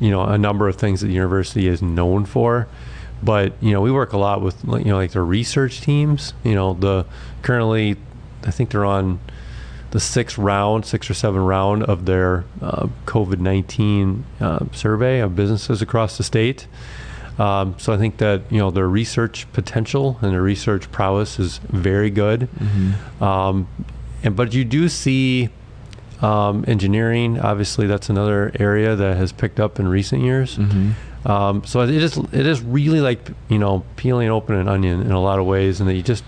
you 0.00 0.10
know 0.10 0.22
a 0.22 0.38
number 0.38 0.68
of 0.68 0.76
things 0.76 1.00
that 1.00 1.08
the 1.08 1.14
university 1.14 1.68
is 1.68 1.82
known 1.82 2.24
for. 2.24 2.68
But 3.22 3.54
you 3.62 3.72
know 3.72 3.80
we 3.80 3.90
work 3.90 4.12
a 4.12 4.18
lot 4.18 4.42
with 4.42 4.62
you 4.64 4.84
know 4.84 4.96
like 4.96 5.12
their 5.12 5.24
research 5.24 5.80
teams. 5.80 6.34
You 6.44 6.54
know 6.54 6.74
the 6.74 7.06
currently 7.42 7.96
i 8.44 8.50
think 8.50 8.70
they're 8.70 8.84
on 8.84 9.20
the 9.90 10.00
sixth 10.00 10.36
round 10.36 10.84
six 10.84 11.08
or 11.08 11.14
seven 11.14 11.40
round 11.40 11.82
of 11.84 12.06
their 12.06 12.44
uh, 12.60 12.88
covid-19 13.06 14.22
uh, 14.40 14.64
survey 14.72 15.20
of 15.20 15.36
businesses 15.36 15.80
across 15.80 16.16
the 16.18 16.24
state 16.24 16.66
um, 17.38 17.74
so 17.78 17.92
i 17.92 17.96
think 17.96 18.16
that 18.18 18.40
you 18.50 18.58
know 18.58 18.70
their 18.70 18.88
research 18.88 19.46
potential 19.52 20.18
and 20.22 20.32
their 20.32 20.42
research 20.42 20.90
prowess 20.92 21.38
is 21.38 21.58
very 21.68 22.10
good 22.10 22.48
um, 23.20 23.66
and 24.22 24.34
but 24.36 24.54
you 24.54 24.64
do 24.64 24.88
see 24.88 25.48
um, 26.22 26.64
engineering 26.66 27.38
obviously 27.40 27.86
that's 27.86 28.08
another 28.08 28.50
area 28.58 28.96
that 28.96 29.16
has 29.16 29.32
picked 29.32 29.60
up 29.60 29.78
in 29.78 29.86
recent 29.88 30.22
years 30.22 30.56
Mm-hmm. 30.56 31.30
um, 31.30 31.64
so 31.64 31.80
it 31.82 31.90
is 31.90 32.16
it 32.32 32.46
is 32.46 32.62
really 32.62 33.00
like 33.00 33.20
you 33.48 33.58
know 33.58 33.84
peeling 33.96 34.28
open 34.30 34.54
an 34.56 34.68
onion 34.68 35.02
in 35.02 35.12
a 35.12 35.20
lot 35.20 35.38
of 35.38 35.44
ways, 35.46 35.80
and 35.80 35.88
that 35.88 35.94
you 35.94 36.02
just 36.02 36.24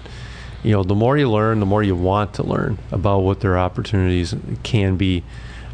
you 0.62 0.73
know 0.73 0.83
the 0.83 0.94
more 0.94 1.16
you 1.16 1.31
learn, 1.31 1.61
the 1.61 1.66
more 1.66 1.83
you 1.83 1.94
want 1.97 2.35
to 2.35 2.42
learn 2.42 2.79
about 2.90 3.21
what 3.21 3.40
their 3.40 3.57
opportunities 3.57 4.35
can 4.62 4.97
be. 4.97 5.23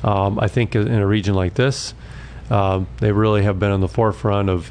Um, 0.05 0.39
I 0.39 0.49
think 0.49 0.75
in 0.77 0.93
a 1.01 1.07
region 1.07 1.35
like 1.35 1.55
this, 1.55 1.95
um, 2.51 2.87
they 2.99 3.11
really 3.11 3.43
have 3.43 3.59
been 3.59 3.73
on 3.73 3.81
the 3.81 3.89
forefront 3.89 4.51
of 4.51 4.71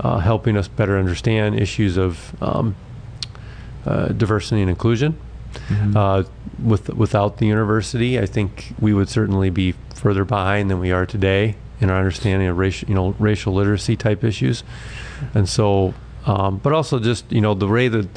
uh, 0.00 0.18
helping 0.18 0.56
us 0.56 0.68
better 0.68 0.98
understand 0.98 1.58
issues 1.58 1.96
of 1.96 2.34
um, 2.42 2.76
uh, 3.86 4.08
diversity 4.08 4.60
and 4.60 4.70
inclusion. 4.70 5.18
Mm-hmm. 5.68 5.96
Uh, 5.96 6.24
with 6.62 6.88
without 6.90 7.38
the 7.38 7.46
university, 7.46 8.18
I 8.18 8.26
think 8.26 8.74
we 8.80 8.92
would 8.92 9.08
certainly 9.08 9.50
be 9.50 9.74
further 9.94 10.24
behind 10.24 10.70
than 10.70 10.80
we 10.80 10.90
are 10.90 11.06
today 11.06 11.56
in 11.80 11.90
our 11.90 11.98
understanding 11.98 12.48
of 12.48 12.58
racial, 12.58 12.88
you 12.88 12.94
know, 12.94 13.14
racial 13.18 13.54
literacy 13.54 13.96
type 13.96 14.24
issues. 14.24 14.64
And 15.34 15.48
so, 15.48 15.94
um, 16.26 16.58
but 16.58 16.72
also 16.72 16.98
just 16.98 17.30
you 17.30 17.40
know 17.40 17.54
the 17.54 17.68
way 17.68 17.88
that 17.88 18.08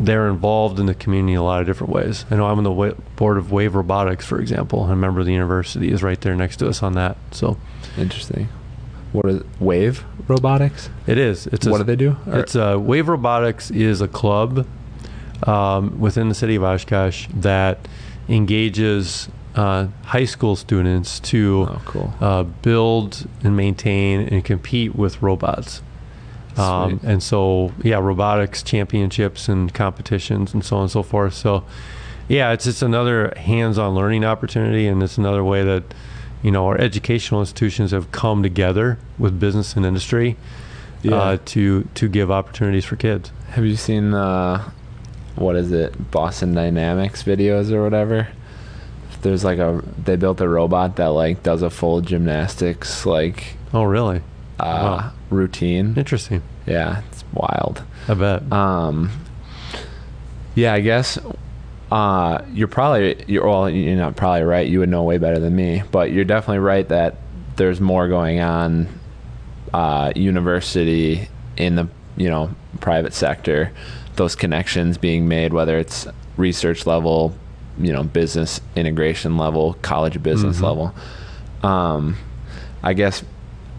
they're 0.00 0.28
involved 0.28 0.80
in 0.80 0.86
the 0.86 0.94
community 0.94 1.34
in 1.34 1.38
a 1.38 1.44
lot 1.44 1.60
of 1.60 1.66
different 1.66 1.92
ways. 1.92 2.24
I 2.30 2.36
know 2.36 2.46
I'm 2.46 2.58
on 2.58 2.64
the 2.64 2.72
wa- 2.72 2.94
board 3.16 3.36
of 3.38 3.52
Wave 3.52 3.74
Robotics, 3.74 4.26
for 4.26 4.40
example. 4.40 4.82
and 4.84 4.92
a 4.92 4.96
member 4.96 5.20
of 5.20 5.26
the 5.26 5.32
university 5.32 5.92
is 5.92 6.02
right 6.02 6.20
there 6.20 6.34
next 6.34 6.56
to 6.58 6.68
us 6.68 6.82
on 6.82 6.94
that. 6.94 7.16
So 7.30 7.56
Interesting. 7.98 8.48
What 9.12 9.26
is 9.26 9.42
Wave 9.60 10.04
Robotics? 10.26 10.88
it 11.06 11.18
is. 11.18 11.46
It's 11.48 11.66
a, 11.66 11.70
what 11.70 11.78
do 11.78 11.84
they 11.84 11.96
do? 11.96 12.16
It's 12.26 12.56
uh, 12.56 12.78
Wave 12.80 13.08
Robotics 13.08 13.70
is 13.70 14.00
a 14.00 14.08
club 14.08 14.66
um, 15.46 16.00
within 16.00 16.28
the 16.28 16.34
city 16.34 16.54
of 16.54 16.64
Oshkosh 16.64 17.28
that 17.34 17.86
engages 18.28 19.28
uh, 19.54 19.88
high 20.04 20.24
school 20.24 20.56
students 20.56 21.20
to 21.20 21.66
oh, 21.68 21.82
cool. 21.84 22.14
uh, 22.20 22.42
build 22.42 23.26
and 23.44 23.56
maintain 23.56 24.20
and 24.20 24.44
compete 24.44 24.94
with 24.94 25.20
robots. 25.20 25.82
Um, 26.56 27.00
and 27.02 27.22
so, 27.22 27.72
yeah, 27.82 27.98
robotics 27.98 28.62
championships 28.62 29.48
and 29.48 29.72
competitions 29.72 30.52
and 30.52 30.64
so 30.64 30.76
on 30.76 30.82
and 30.82 30.90
so 30.90 31.02
forth. 31.02 31.34
So, 31.34 31.64
yeah, 32.28 32.52
it's 32.52 32.64
just 32.64 32.82
another 32.82 33.32
hands-on 33.36 33.94
learning 33.94 34.24
opportunity, 34.24 34.86
and 34.86 35.02
it's 35.02 35.18
another 35.18 35.42
way 35.42 35.64
that 35.64 35.82
you 36.42 36.50
know 36.50 36.66
our 36.66 36.78
educational 36.78 37.40
institutions 37.40 37.90
have 37.92 38.10
come 38.12 38.42
together 38.42 38.98
with 39.18 39.38
business 39.38 39.76
and 39.76 39.86
industry 39.86 40.36
Yeah. 41.02 41.16
uh, 41.16 41.38
to 41.46 41.84
to 41.94 42.08
give 42.08 42.30
opportunities 42.30 42.84
for 42.84 42.96
kids. 42.96 43.30
Have 43.50 43.64
you 43.64 43.76
seen 43.76 44.10
the 44.12 44.60
what 45.36 45.56
is 45.56 45.72
it 45.72 46.10
Boston 46.10 46.54
Dynamics 46.54 47.22
videos 47.22 47.70
or 47.72 47.82
whatever? 47.82 48.28
There's 49.22 49.44
like 49.44 49.58
a 49.58 49.82
they 50.04 50.16
built 50.16 50.40
a 50.40 50.48
robot 50.48 50.96
that 50.96 51.08
like 51.08 51.42
does 51.42 51.62
a 51.62 51.70
full 51.70 52.00
gymnastics 52.00 53.06
like 53.06 53.56
Oh, 53.72 53.84
really? 53.84 54.18
uh, 54.60 54.62
Wow. 55.00 55.12
routine. 55.30 55.94
Interesting. 55.96 56.42
Yeah, 56.66 57.02
it's 57.10 57.24
wild. 57.32 57.82
I 58.08 58.14
bet. 58.14 58.52
Um, 58.52 59.10
yeah, 60.54 60.74
I 60.74 60.80
guess 60.80 61.18
uh, 61.92 62.42
you're 62.54 62.68
probably 62.68 63.22
you're 63.26 63.46
well, 63.46 63.68
you're 63.68 63.96
not 63.96 64.16
probably 64.16 64.42
right. 64.44 64.66
You 64.66 64.78
would 64.78 64.88
know 64.88 65.02
way 65.02 65.18
better 65.18 65.38
than 65.38 65.54
me, 65.54 65.82
but 65.92 66.10
you're 66.10 66.24
definitely 66.24 66.60
right 66.60 66.88
that 66.88 67.16
there's 67.56 67.80
more 67.80 68.08
going 68.08 68.40
on 68.40 68.88
uh, 69.74 70.12
university 70.16 71.28
in 71.58 71.74
the 71.76 71.88
you 72.16 72.30
know 72.30 72.54
private 72.80 73.12
sector. 73.12 73.72
Those 74.16 74.34
connections 74.34 74.96
being 74.96 75.28
made, 75.28 75.52
whether 75.52 75.78
it's 75.78 76.06
research 76.38 76.86
level, 76.86 77.34
you 77.78 77.92
know, 77.92 78.02
business 78.04 78.60
integration 78.74 79.36
level, 79.36 79.74
college 79.82 80.22
business 80.22 80.58
Mhm. 80.60 80.62
level. 80.62 80.94
Um, 81.62 82.16
I 82.82 82.94
guess 82.94 83.22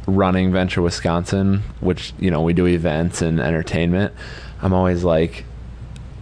running 0.06 0.52
Venture 0.52 0.82
Wisconsin, 0.84 1.64
which 1.80 2.14
you 2.20 2.30
know 2.30 2.42
we 2.42 2.54
do 2.54 2.68
events 2.68 3.24
and 3.24 3.40
entertainment. 3.40 4.14
I'm 4.62 4.72
always 4.74 5.04
like, 5.04 5.46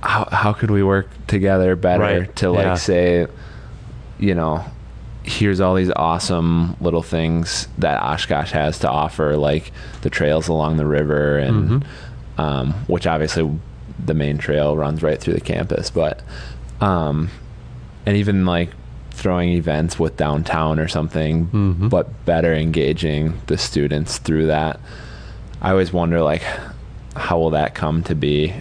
how 0.01 0.25
how 0.31 0.53
could 0.53 0.71
we 0.71 0.83
work 0.83 1.07
together 1.27 1.75
better 1.75 2.01
Right, 2.03 2.35
to 2.37 2.49
like 2.51 2.65
yeah. 2.65 2.73
say, 2.75 3.27
you 4.19 4.35
know, 4.35 4.63
here's 5.23 5.59
all 5.61 5.75
these 5.75 5.91
awesome 5.95 6.75
little 6.81 7.03
things 7.03 7.67
that 7.77 8.01
Oshkosh 8.01 8.51
has 8.51 8.79
to 8.79 8.89
offer, 8.89 9.37
like 9.37 9.71
the 10.01 10.09
trails 10.09 10.47
along 10.47 10.77
the 10.77 10.85
river 10.85 11.37
and 11.37 11.69
Mhm. 11.69 11.83
um, 12.39 12.73
which 12.87 13.05
obviously 13.05 13.49
the 14.03 14.13
main 14.15 14.37
trail 14.39 14.75
runs 14.75 15.03
right 15.03 15.19
through 15.19 15.35
the 15.35 15.41
campus, 15.41 15.89
but 15.91 16.21
um, 16.81 17.29
and 18.07 18.17
even 18.17 18.45
like 18.45 18.69
throwing 19.11 19.49
events 19.49 19.99
with 19.99 20.17
downtown 20.17 20.79
or 20.79 20.87
something, 20.87 21.45
Mhm. 21.47 21.89
but 21.89 22.25
better 22.25 22.53
engaging 22.55 23.35
the 23.45 23.57
students 23.57 24.17
through 24.17 24.47
that. 24.47 24.79
I 25.61 25.69
always 25.69 25.93
wonder 25.93 26.21
like 26.23 26.41
how 27.15 27.37
will 27.37 27.51
that 27.51 27.75
come 27.75 28.01
to 28.03 28.15
be? 28.15 28.53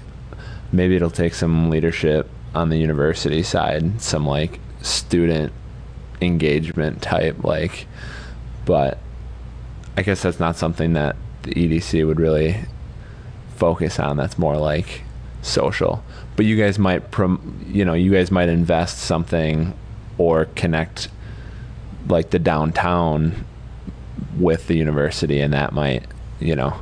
Maybe 0.73 0.97
it'll 0.97 1.11
take 1.11 1.35
some 1.35 1.71
leadership 1.71 2.29
on 2.55 2.69
the 2.69 2.79
university 2.79 3.43
side, 3.43 4.01
some 4.01 4.27
like 4.27 4.61
student 4.83 5.53
engagement 6.21 7.01
type 7.01 7.45
like 7.45 7.87
but 8.65 8.99
I 9.97 10.03
guess 10.03 10.23
that's 10.23 10.39
not 10.39 10.57
something 10.57 10.93
that 10.93 11.17
the 11.43 11.55
EDC 11.55 12.07
would 12.07 12.21
really 12.21 12.61
focus 13.57 13.99
on. 13.99 14.17
That's 14.17 14.39
more 14.39 14.57
like 14.57 15.03
social. 15.43 16.05
But 16.37 16.47
you 16.47 16.57
guys 16.57 16.79
might, 16.79 17.11
prom- 17.11 17.65
you 17.67 17.85
know, 17.85 17.95
you 17.95 18.13
guys 18.13 18.31
might 18.31 18.49
invest 18.49 18.99
something 18.99 19.77
or 20.19 20.45
connect 20.55 21.09
like 22.07 22.31
the 22.31 22.39
downtown 22.39 23.45
with 24.39 24.69
the 24.69 24.77
university, 24.77 25.41
and 25.41 25.53
that 25.53 25.73
might, 25.73 26.05
you 26.39 26.55
know, 26.55 26.81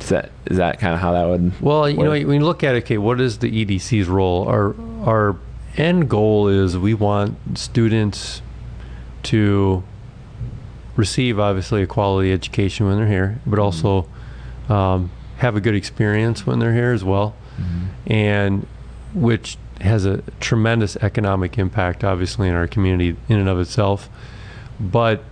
is 0.00 0.08
that 0.10 0.30
is 0.46 0.56
that 0.58 0.78
kind 0.78 0.94
of 0.94 1.00
how 1.00 1.12
that 1.12 1.24
would? 1.26 1.60
Well, 1.60 1.88
you 1.88 1.96
know, 1.96 2.10
when 2.10 2.40
you 2.40 2.44
look 2.44 2.62
at 2.62 2.74
it, 2.74 2.84
okay, 2.84 2.98
what 2.98 3.20
is 3.20 3.38
the 3.38 3.50
EDC's 3.50 4.08
role? 4.08 4.46
Our 4.46 4.74
our 5.04 5.36
end 5.76 6.08
goal 6.08 6.48
is 6.48 6.76
we 6.76 6.94
want 6.94 7.58
students 7.58 8.42
to 9.24 9.82
receive 10.96 11.38
obviously 11.38 11.82
a 11.82 11.86
quality 11.86 12.32
education 12.32 12.86
when 12.86 12.96
they're 12.96 13.06
here, 13.06 13.40
but 13.46 13.58
also 13.58 14.08
um, 14.68 15.10
have 15.38 15.56
a 15.56 15.60
good 15.60 15.74
experience 15.74 16.46
when 16.46 16.58
they're 16.58 16.72
here 16.72 16.92
as 16.92 17.04
well, 17.04 17.34
and 18.06 18.66
which 19.14 19.58
has 19.80 20.06
a 20.06 20.22
tremendous 20.40 20.96
economic 20.96 21.58
impact, 21.58 22.02
obviously, 22.02 22.48
in 22.48 22.54
our 22.54 22.66
community 22.66 23.16
in 23.28 23.38
and 23.38 23.48
of 23.48 23.58
itself. 23.58 24.08
But 24.80 25.22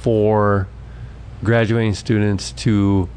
for 0.00 0.68
graduating 1.44 1.94
students 1.94 2.52
to 2.52 3.08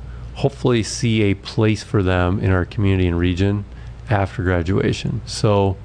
hopefully 0.41 0.81
see 0.81 1.21
a 1.21 1.35
place 1.35 1.83
for 1.83 2.01
them 2.01 2.39
in 2.39 2.49
our 2.49 2.65
community 2.65 3.07
and 3.07 3.17
region 3.17 3.63
after 4.09 4.41
graduation. 4.41 5.21
So, 5.27 5.77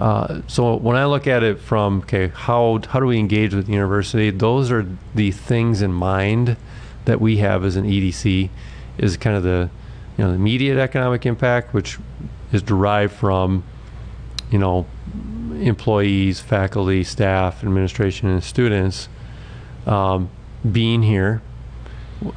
uh, 0.00 0.42
so 0.48 0.74
when 0.74 0.96
I 0.96 1.04
look 1.04 1.28
at 1.28 1.44
it 1.44 1.60
from 1.60 2.00
okay, 2.00 2.28
how 2.28 2.80
how 2.88 2.98
do 2.98 3.06
we 3.06 3.18
engage 3.18 3.54
with 3.54 3.66
the 3.66 3.72
university? 3.72 4.30
Those 4.30 4.72
are 4.72 4.84
the 5.14 5.30
things 5.30 5.80
in 5.80 5.92
mind 5.92 6.56
that 7.04 7.20
we 7.20 7.36
have 7.36 7.64
as 7.64 7.76
an 7.76 7.84
EDC 7.84 8.50
is 8.98 9.16
kind 9.16 9.36
of 9.36 9.44
the 9.44 9.70
you 10.16 10.24
know 10.24 10.30
the 10.30 10.36
immediate 10.36 10.78
economic 10.78 11.24
impact, 11.24 11.72
which 11.72 11.98
is 12.52 12.62
derived 12.62 13.12
from 13.12 13.62
you 14.50 14.58
know 14.58 14.86
employees, 15.52 16.40
faculty, 16.40 17.04
staff, 17.04 17.62
administration, 17.62 18.28
and 18.28 18.42
students 18.42 19.08
um, 19.86 20.30
being 20.72 21.04
here 21.04 21.42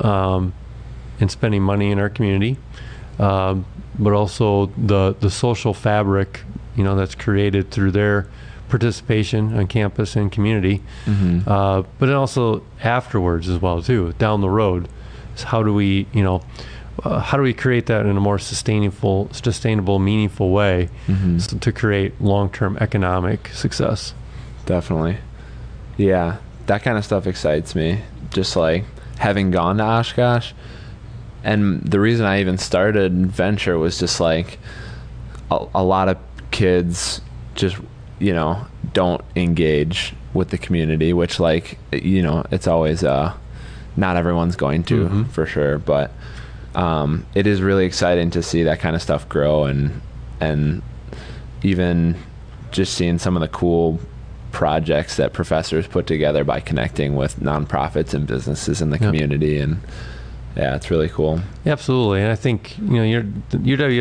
um, 0.02 0.54
and 1.22 1.32
spending 1.32 1.62
money 1.62 1.92
in 1.92 2.00
our 2.00 2.10
community, 2.10 2.58
um, 3.20 3.66
but 3.98 4.14
also 4.14 4.66
the 4.78 5.16
the 5.20 5.30
social 5.30 5.74
fabric, 5.74 6.42
you 6.76 6.84
know, 6.84 6.96
that's 6.96 7.16
created 7.16 7.72
through 7.72 7.92
their 7.92 8.28
participation 8.70 9.58
on 9.58 9.68
campus 9.68 10.16
and 10.16 10.32
community, 10.32 10.82
Mm-hmm. 11.06 11.48
uh, 11.50 11.84
but 12.00 12.10
also 12.12 12.64
afterwards 12.84 13.48
as 13.50 13.60
well 13.62 13.82
too, 13.82 14.14
down 14.18 14.42
the 14.42 14.50
road. 14.50 14.88
Is 15.36 15.44
how 15.44 15.62
do 15.64 15.74
we, 15.74 16.08
you 16.14 16.24
know, 16.24 16.42
uh, 17.04 17.20
how 17.20 17.38
do 17.38 17.44
we 17.44 17.54
create 17.54 17.86
that 17.88 18.06
in 18.06 18.18
a 18.18 18.20
more 18.22 18.40
sustainable, 18.40 19.30
sustainable, 19.32 20.00
meaningful 20.00 20.52
way 20.52 20.90
Mm-hmm. 21.08 21.36
s- 21.38 21.48
to 21.48 21.72
create 21.72 22.20
long-term 22.22 22.78
economic 22.82 23.48
success? 23.50 24.14
Definitely. 24.66 25.18
Yeah, 25.98 26.38
that 26.68 26.84
kind 26.84 26.98
of 26.98 27.04
stuff 27.06 27.28
excites 27.28 27.76
me. 27.76 28.02
Just 28.34 28.56
like 28.56 28.86
having 29.20 29.52
gone 29.52 29.78
to 29.78 29.84
Oshkosh. 29.84 30.54
And 31.44 31.82
the 31.82 32.00
reason 32.00 32.26
I 32.26 32.40
even 32.42 32.58
started 32.58 33.28
Venture 33.28 33.78
was 33.78 34.00
just 34.00 34.20
like 34.20 34.60
a, 35.50 35.66
a 35.76 35.84
lot 35.84 36.08
of 36.10 36.18
kids 36.52 37.22
just, 37.56 37.78
you 38.20 38.34
know, 38.34 38.66
don't 38.94 39.22
engage 39.36 40.14
with 40.34 40.50
the 40.50 40.58
community, 40.58 41.14
which, 41.14 41.40
like, 41.40 41.78
you 41.92 42.22
know, 42.22 42.46
it's 42.52 42.68
always, 42.68 43.04
uh, 43.04 43.34
not 43.98 44.16
everyone's 44.16 44.56
going 44.56 44.84
to 44.84 45.08
Mhm. 45.10 45.28
for 45.30 45.46
sure. 45.46 45.78
But 45.78 46.12
um, 46.76 47.26
it 47.36 47.48
is 47.48 47.62
really 47.62 47.86
exciting 47.86 48.30
to 48.32 48.42
see 48.44 48.64
that 48.64 48.80
kind 48.80 48.96
of 48.96 49.02
stuff 49.02 49.28
grow 49.28 49.66
and, 49.66 50.00
and 50.40 50.82
even 51.64 52.16
just 52.72 52.94
seeing 52.94 53.18
some 53.18 53.36
of 53.36 53.42
the 53.42 53.50
cool 53.50 54.00
projects 54.54 55.18
that 55.18 55.34
professors 55.34 55.88
put 55.88 56.08
together 56.08 56.44
by 56.44 56.60
connecting 56.60 57.16
with 57.16 57.40
nonprofits 57.40 58.14
and 58.14 58.26
businesses 58.28 58.82
in 58.82 58.90
the 58.90 58.98
community 58.98 59.58
and 59.58 59.82
yeah 60.56 60.76
it's 60.76 60.90
really 60.92 61.10
cool 61.10 61.40
absolutely, 61.66 62.22
and 62.22 62.32
I 62.32 62.36
think 62.36 62.78
you 62.78 62.86
know 62.86 63.04
your 63.04 63.24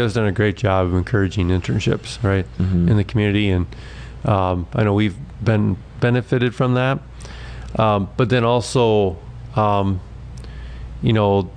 has 0.02 0.14
done 0.14 0.26
a 0.26 0.32
great 0.32 0.56
job 0.56 0.86
of 0.86 0.94
encouraging 0.94 1.48
internships, 1.48 2.22
right, 2.22 2.46
Mhm. 2.58 2.88
in 2.90 2.96
the 2.96 3.04
community, 3.04 3.50
and 3.50 3.66
um, 4.24 4.66
I 4.74 4.82
know 4.84 4.94
we've 4.94 5.16
been 5.42 5.76
benefited 6.00 6.54
from 6.54 6.74
that. 6.74 6.98
Um, 7.78 8.08
but 8.16 8.28
then 8.30 8.42
also, 8.44 9.16
um, 9.56 10.00
you 11.02 11.12
know, 11.12 11.50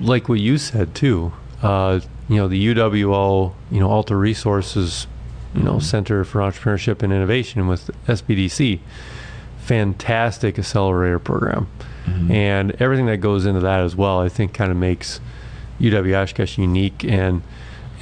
like 0.00 0.28
what 0.28 0.40
you 0.40 0.58
said 0.58 0.94
too, 0.94 1.32
uh, 1.62 2.00
you 2.28 2.36
know, 2.36 2.48
the 2.48 2.58
UWO, 2.74 3.52
you 3.70 3.80
know, 3.80 3.88
Alta 3.90 4.16
Resources, 4.16 5.06
you 5.54 5.62
know, 5.62 5.74
Mhm. 5.74 5.82
Center 5.82 6.24
for 6.24 6.40
Entrepreneurship 6.40 7.02
and 7.02 7.12
Innovation 7.12 7.66
with 7.68 7.90
SBDC, 8.08 8.80
fantastic 9.58 10.58
accelerator 10.58 11.18
program 11.18 11.68
Mhm. 12.10 12.30
and 12.30 12.76
everything 12.80 13.06
that 13.06 13.18
goes 13.18 13.46
into 13.46 13.60
that 13.60 13.80
as 13.80 13.94
well, 13.96 14.20
I 14.20 14.28
think, 14.28 14.52
kind 14.52 14.70
of 14.70 14.76
makes 14.76 15.20
UW 15.80 16.14
Oshkosh 16.22 16.58
unique, 16.58 17.04
and 17.04 17.42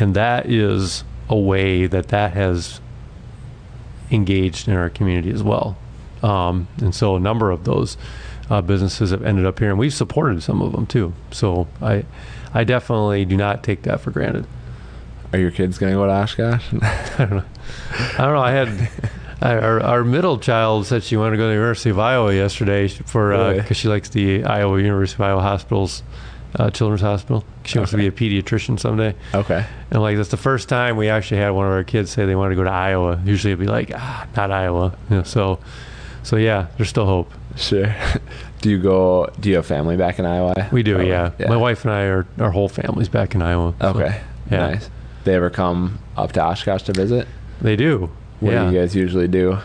and 0.01 0.15
that 0.15 0.47
is 0.47 1.05
a 1.29 1.37
way 1.37 1.87
that 1.87 2.09
that 2.09 2.33
has 2.33 2.81
engaged 4.11 4.69
in 4.69 4.75
our 4.75 4.89
community 4.89 5.31
as 5.31 5.43
well. 5.43 5.77
Um, 6.23 6.67
and 6.81 6.95
so 6.95 7.17
a 7.17 7.21
number 7.21 7.51
of 7.51 7.65
those 7.65 7.97
uh, 8.51 8.61
businesses 8.63 9.11
have 9.11 9.23
ended 9.23 9.45
up 9.47 9.59
here, 9.59 9.71
and 9.71 9.79
we've 9.79 9.93
supported 9.95 10.43
some 10.43 10.63
of 10.63 10.73
them 10.73 10.87
too. 10.87 11.13
So 11.31 11.69
I 11.83 12.05
I 12.55 12.65
definitely 12.65 13.25
do 13.25 13.37
not 13.37 13.63
take 13.63 13.83
that 13.83 14.01
for 14.01 14.11
granted. 14.11 14.47
are 15.33 15.39
your 15.39 15.51
kids 15.51 15.77
gonna 15.77 15.93
go 15.93 16.07
to 16.07 16.13
oshkosh 16.13 16.65
I 16.83 17.17
don't 17.19 17.31
know. 17.31 17.43
I 18.15 18.23
don't 18.25 18.35
know. 18.35 18.41
I 18.41 18.53
had 18.53 18.69
our, 19.43 19.81
our 19.81 20.05
middle 20.05 20.39
child 20.39 20.87
said 20.87 21.03
she 21.05 21.17
wanted 21.17 21.33
to 21.33 21.37
go 21.37 21.45
to 21.45 21.49
the 21.49 21.55
University 21.55 21.91
of 21.91 21.99
Iowa 21.99 22.35
yesterday 22.35 22.89
for 22.89 23.55
because 23.55 23.77
she 23.77 23.89
likes 23.89 24.09
the 24.09 24.45
Iowa 24.45 24.81
University 24.81 25.23
of 25.23 25.27
Iowa 25.29 25.43
Hospital's 25.43 26.03
uh, 26.57 26.71
Children's 26.71 27.03
Hospital. 27.03 27.45
She 27.65 27.79
wants 27.79 27.91
to 27.93 27.99
be 27.99 28.07
a 28.07 28.11
pediatrician 28.13 28.81
someday. 28.81 29.15
okay 29.35 29.67
And 29.91 30.03
like 30.03 30.17
that's 30.17 30.31
the 30.31 30.37
first 30.37 30.69
time 30.69 30.97
we 30.97 31.09
actually 31.09 31.41
had 31.41 31.51
one 31.51 31.67
of 31.67 31.73
our 31.73 31.85
kids 31.85 32.11
say 32.11 32.27
they 32.27 32.35
wanted 32.35 32.51
to 32.51 32.57
go 32.57 32.65
to 32.65 32.71
Iowa. 32.71 33.21
Usually 33.25 33.53
it'd 33.53 33.61
be 33.65 33.71
like 33.71 33.93
ah, 33.95 34.27
not 34.37 34.51
Iowa. 34.51 34.97
You 35.11 35.17
know, 35.19 35.23
so 35.23 35.61
so 36.23 36.37
yeah, 36.37 36.67
there's 36.77 36.89
still 36.89 37.07
hope. 37.07 37.31
sure 37.57 37.95
do 38.61 38.71
you 38.71 38.79
go 38.79 39.29
do 39.41 39.51
you 39.51 39.57
have 39.57 39.67
family 39.67 39.97
back 39.97 40.19
in 40.19 40.27
iowa 40.27 40.69
We 40.73 40.83
do, 40.83 40.99
Oh, 40.99 41.01
yeah. 41.01 41.31
My 41.49 41.57
wife 41.57 41.85
and 41.85 41.93
I 41.95 42.03
are 42.03 42.27
our 42.39 42.51
whole 42.51 42.69
family's 42.69 43.09
back 43.09 43.35
in 43.35 43.43
Iowa. 43.43 43.73
so, 43.81 43.89
okay 43.89 44.21
yeah. 44.51 44.71
nice 44.71 44.91
they 45.25 45.35
ever 45.35 45.49
come 45.51 45.99
up 46.17 46.33
to 46.33 46.43
oshkosh 46.43 46.83
to 46.85 46.93
visit 46.93 47.27
They 47.61 47.77
do. 47.77 48.11
What 48.41 48.53
yeah. 48.53 48.69
do 48.69 48.75
you 48.75 48.81
guys 48.81 48.95
usually 48.95 49.29
do 49.29 49.59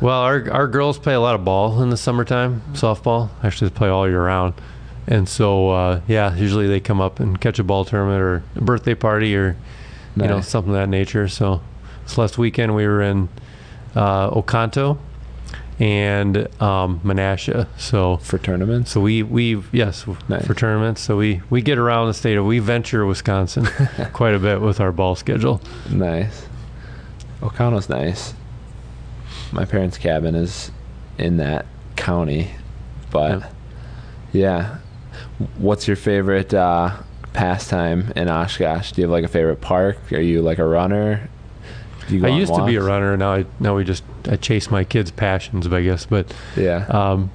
Well, 0.00 0.20
our 0.20 0.50
our 0.50 0.66
girls 0.68 0.98
play 0.98 1.14
a 1.14 1.20
lot 1.20 1.34
of 1.34 1.44
ball 1.44 1.82
in 1.82 1.90
the 1.90 1.96
summertime, 1.96 2.62
softball. 2.72 3.30
Actually, 3.42 3.68
they 3.68 3.74
play 3.76 3.88
all 3.88 4.08
year 4.08 4.24
round, 4.24 4.54
and 5.06 5.28
so 5.28 5.70
uh, 5.70 6.00
yeah, 6.08 6.34
usually 6.34 6.66
they 6.66 6.80
come 6.80 7.00
up 7.00 7.20
and 7.20 7.40
catch 7.40 7.58
a 7.58 7.64
ball 7.64 7.84
tournament 7.84 8.20
or 8.20 8.42
a 8.56 8.60
birthday 8.60 8.94
party 8.94 9.36
or 9.36 9.56
you 10.16 10.26
know 10.26 10.40
something 10.40 10.72
of 10.74 10.78
that 10.80 10.88
nature. 10.88 11.28
So 11.28 11.60
this 12.04 12.18
last 12.18 12.36
weekend 12.36 12.74
we 12.74 12.86
were 12.86 13.00
in 13.02 13.28
uh, 13.94 14.30
Oconto 14.30 14.98
and 15.78 16.36
um, 16.60 17.00
Menasha. 17.00 17.66
So 17.78 18.18
for 18.18 18.38
tournaments 18.38 18.90
so 18.90 19.00
we 19.00 19.22
we 19.22 19.62
yes 19.72 20.04
Nice. 20.28 20.46
for 20.46 20.54
tournaments. 20.54 21.00
So 21.00 21.16
we 21.16 21.42
we 21.50 21.62
get 21.62 21.78
around 21.78 22.08
the 22.08 22.14
state 22.14 22.36
of 22.36 22.44
we 22.44 22.58
venture 22.58 23.06
Wisconsin 23.06 23.66
quite 24.12 24.34
a 24.34 24.38
bit 24.38 24.60
with 24.60 24.80
our 24.80 24.92
ball 24.92 25.14
schedule. 25.14 25.60
Nice. 25.90 26.46
Oconto's 27.42 27.88
nice. 27.88 28.34
My 29.52 29.64
parents' 29.64 29.98
cabin 29.98 30.34
is 30.34 30.70
in 31.18 31.36
that 31.38 31.66
county, 31.96 32.50
but 33.10 33.50
yeah. 34.32 34.78
What's 35.58 35.86
your 35.86 35.96
favorite 35.96 36.54
uh, 36.54 36.96
pastime 37.32 38.12
in 38.16 38.28
Oshkosh? 38.28 38.92
Do 38.92 39.00
you 39.02 39.06
have 39.06 39.12
like 39.12 39.24
a 39.24 39.28
favorite 39.28 39.60
park? 39.60 39.98
Are 40.12 40.20
you 40.20 40.40
like 40.42 40.58
a 40.58 40.64
runner? 40.64 41.28
Do 42.08 42.14
you 42.14 42.20
go 42.20 42.26
I 42.28 42.30
used 42.30 42.54
to 42.54 42.64
be 42.64 42.76
a 42.76 42.82
runner. 42.82 43.16
Now 43.16 43.32
I 43.34 43.44
now 43.60 43.76
we 43.76 43.84
just 43.84 44.04
I 44.28 44.36
chase 44.36 44.70
my 44.70 44.84
kids' 44.84 45.10
passions, 45.10 45.66
I 45.66 45.82
guess. 45.82 46.06
But 46.06 46.32
Yeah. 46.56 46.86
um, 46.88 47.30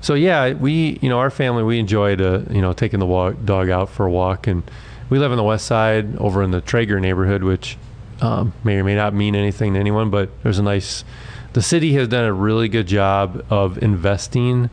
so 0.00 0.14
yeah, 0.14 0.52
we 0.54 0.98
you 1.00 1.08
know 1.08 1.18
our 1.18 1.30
family 1.30 1.62
we 1.62 1.78
enjoy 1.78 2.16
to 2.16 2.46
you 2.50 2.60
know 2.60 2.72
taking 2.72 3.00
the 3.00 3.06
walk, 3.06 3.36
dog 3.44 3.70
out 3.70 3.88
for 3.90 4.06
a 4.06 4.10
walk, 4.10 4.46
and 4.46 4.62
we 5.08 5.18
live 5.18 5.30
on 5.30 5.36
the 5.36 5.44
west 5.44 5.66
side 5.66 6.16
over 6.16 6.42
in 6.42 6.50
the 6.50 6.60
Traeger 6.60 6.98
neighborhood, 7.00 7.42
which 7.44 7.76
um, 8.20 8.52
may 8.64 8.76
or 8.78 8.84
may 8.84 8.94
not 8.94 9.14
mean 9.14 9.34
anything 9.34 9.74
to 9.74 9.80
anyone, 9.80 10.10
but 10.10 10.30
there's 10.42 10.58
a 10.58 10.62
nice. 10.62 11.04
The 11.52 11.62
city 11.62 11.94
has 11.94 12.08
done 12.08 12.24
a 12.24 12.32
really 12.32 12.68
good 12.68 12.86
job 12.86 13.44
of 13.50 13.82
investing 13.82 14.70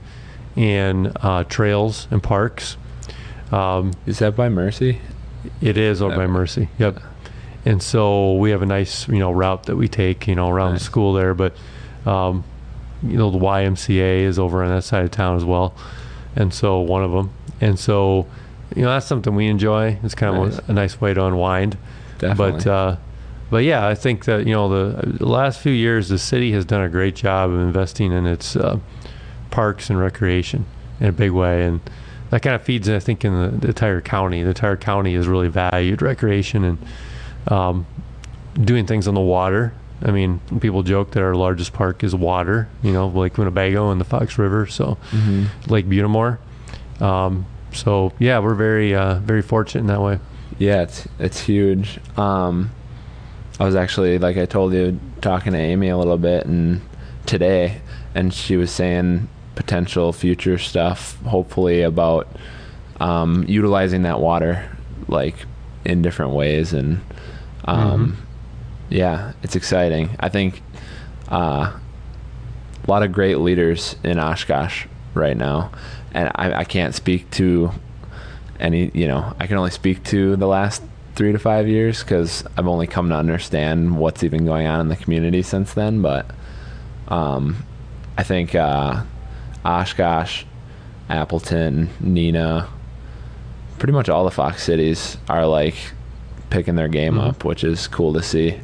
in 0.56 1.12
uh, 1.22 1.44
trails 1.46 2.08
and 2.12 2.22
parks. 2.22 2.78
Um, 3.52 3.94
is 4.06 4.20
that 4.20 4.36
by 4.36 4.50
Mercy? 4.50 5.00
it 5.62 5.78
is 5.78 6.02
over 6.02 6.16
by 6.16 6.28
Mercy. 6.28 6.70
Yep. 6.78 7.00
And 7.66 7.82
so 7.82 8.36
we 8.36 8.52
have 8.52 8.62
a 8.62 8.66
nice, 8.66 9.08
you 9.08 9.20
know, 9.20 9.32
route 9.32 9.64
that 9.64 9.76
we 9.76 9.88
take, 9.88 10.28
you 10.28 10.36
know, 10.36 10.50
around 10.50 10.74
Nice. 10.74 10.82
the 10.82 10.86
school 10.86 11.14
there. 11.14 11.34
But, 11.34 11.54
um, 12.06 12.44
you 13.04 13.18
know, 13.18 13.30
the 13.30 13.38
YMCA 13.38 14.22
is 14.22 14.40
over 14.40 14.64
on 14.64 14.70
that 14.70 14.84
side 14.84 15.04
of 15.04 15.12
town 15.12 15.36
as 15.36 15.44
well. 15.44 15.76
And 16.36 16.54
so 16.54 16.80
one 16.80 17.04
of 17.04 17.12
them. 17.12 17.32
And 17.60 17.78
so, 17.78 18.28
you 18.76 18.84
know, 18.84 18.90
that's 18.90 19.06
something 19.06 19.36
we 19.36 19.48
enjoy. 19.48 20.00
It's 20.04 20.16
kind 20.16 20.36
of 20.36 20.70
a, 20.70 20.72
a 20.72 20.74
nice 20.74 21.02
way 21.02 21.14
to 21.14 21.26
unwind. 21.26 21.78
Definitely. 22.20 22.64
But, 22.64 22.68
uh, 22.68 22.96
but 23.50 23.64
yeah, 23.64 23.88
I 23.88 23.96
think 23.96 24.26
that 24.26 24.46
you 24.46 24.54
know 24.54 24.68
the, 24.70 25.08
the 25.18 25.26
last 25.28 25.60
few 25.60 25.72
years 25.72 26.10
the 26.10 26.18
city 26.18 26.52
has 26.54 26.66
done 26.66 26.82
a 26.82 26.90
great 26.90 27.16
job 27.16 27.50
of 27.52 27.60
investing 27.60 28.12
in 28.12 28.26
its 28.26 28.56
uh, 28.56 28.80
parks 29.52 29.90
and 29.90 30.00
recreation 30.00 30.66
in 31.00 31.08
a 31.08 31.12
big 31.12 31.32
way, 31.32 31.64
and 31.66 31.80
that 32.30 32.42
kind 32.42 32.56
of 32.56 32.62
feeds, 32.64 32.90
I 32.90 33.00
think, 33.00 33.24
in 33.24 33.34
the, 33.34 33.50
the 33.58 33.68
entire 33.70 34.02
county. 34.02 34.42
The 34.44 34.50
entire 34.50 34.76
county 34.78 35.14
has 35.16 35.28
really 35.28 35.48
valued 35.48 36.02
recreation 36.02 36.64
and 36.64 36.78
um, 37.50 37.86
doing 38.60 38.86
things 38.86 39.08
on 39.08 39.14
the 39.14 39.22
water. 39.22 39.74
I 40.04 40.12
mean, 40.12 40.42
people 40.60 40.84
joke 40.84 41.12
that 41.12 41.24
our 41.24 41.34
largest 41.36 41.74
park 41.74 42.04
is 42.04 42.14
water, 42.14 42.68
you 42.84 42.92
know, 42.92 43.08
Lake 43.08 43.38
Winnebago 43.38 43.90
and 43.92 44.00
the 44.00 44.06
Fox 44.06 44.38
River, 44.38 44.68
so 44.68 44.98
Mhm. 45.12 45.48
Lake 45.70 45.88
Butte 45.90 46.04
des 46.04 46.08
Morts. 46.08 46.40
Um, 47.02 47.46
so 47.72 48.12
yeah, 48.20 48.40
we're 48.40 48.54
very, 48.56 48.94
uh, 48.94 49.16
very 49.20 49.42
fortunate 49.42 49.82
in 49.82 49.88
that 49.88 50.02
way. 50.02 50.20
Yeah, 50.60 50.82
it's 50.84 51.08
it's 51.20 51.40
huge. 51.42 52.00
Um, 52.18 52.72
I 53.60 53.66
was 53.66 53.76
actually 53.76 54.20
like 54.20 54.38
I 54.38 54.46
told 54.46 54.74
you 54.74 55.00
talking 55.22 55.54
to 55.54 55.60
Amy 55.60 55.90
a 55.90 55.98
little 55.98 56.18
bit 56.18 56.46
and 56.46 56.82
today, 57.26 57.82
and 58.14 58.34
she 58.34 58.56
was 58.56 58.72
saying 58.72 59.28
potential 59.56 60.14
future 60.14 60.58
stuff, 60.58 61.18
hopefully 61.24 61.82
about 61.82 62.28
um, 63.00 63.46
utilizing 63.48 64.04
that 64.04 64.20
water 64.20 64.70
like 65.08 65.36
in 65.86 66.02
different 66.02 66.34
ways, 66.34 66.74
and 66.74 67.02
um, 67.66 68.18
yeah, 68.90 69.34
it's 69.42 69.56
exciting. 69.56 70.16
I 70.20 70.30
think 70.30 70.62
uh, 71.30 71.74
a 72.84 72.92
lot 72.92 73.04
of 73.04 73.12
great 73.12 73.40
leaders 73.40 73.96
in 74.04 74.20
Oshkosh 74.20 74.86
right 75.14 75.36
now, 75.36 75.72
and 76.14 76.32
I, 76.36 76.60
I 76.60 76.64
can't 76.64 76.94
speak 76.94 77.30
to 77.32 77.72
any 78.60 78.90
you 78.94 79.08
know 79.08 79.36
i 79.40 79.48
can 79.48 79.58
only 79.58 79.72
speak 79.72 80.04
to 80.04 80.36
the 80.36 80.48
last 80.48 80.82
three 81.18 81.32
to 81.34 81.40
five 81.40 81.68
years 81.68 82.04
because 82.04 82.44
i've 82.58 82.68
only 82.68 82.86
come 82.88 83.10
to 83.10 83.16
understand 83.16 83.98
what's 83.98 84.24
even 84.24 84.46
going 84.46 84.68
on 84.68 84.80
in 84.80 84.88
the 84.88 84.96
community 84.96 85.42
since 85.42 85.74
then 85.74 86.02
but 86.02 86.26
um, 87.10 87.58
i 88.18 88.24
think 88.24 88.54
uh, 88.56 89.04
oshkosh 89.66 90.44
appleton 91.10 91.90
Neenah 92.02 92.68
pretty 93.80 93.94
much 93.94 94.10
all 94.10 94.24
the 94.26 94.32
Fox 94.32 94.64
cities 94.64 95.18
are 95.30 95.46
like 95.46 95.76
picking 96.50 96.76
their 96.76 96.88
game 96.88 97.16
Mhm. 97.16 97.30
up, 97.30 97.44
which 97.44 97.64
is 97.64 97.88
cool 97.88 98.12
to 98.14 98.24
see. 98.24 98.56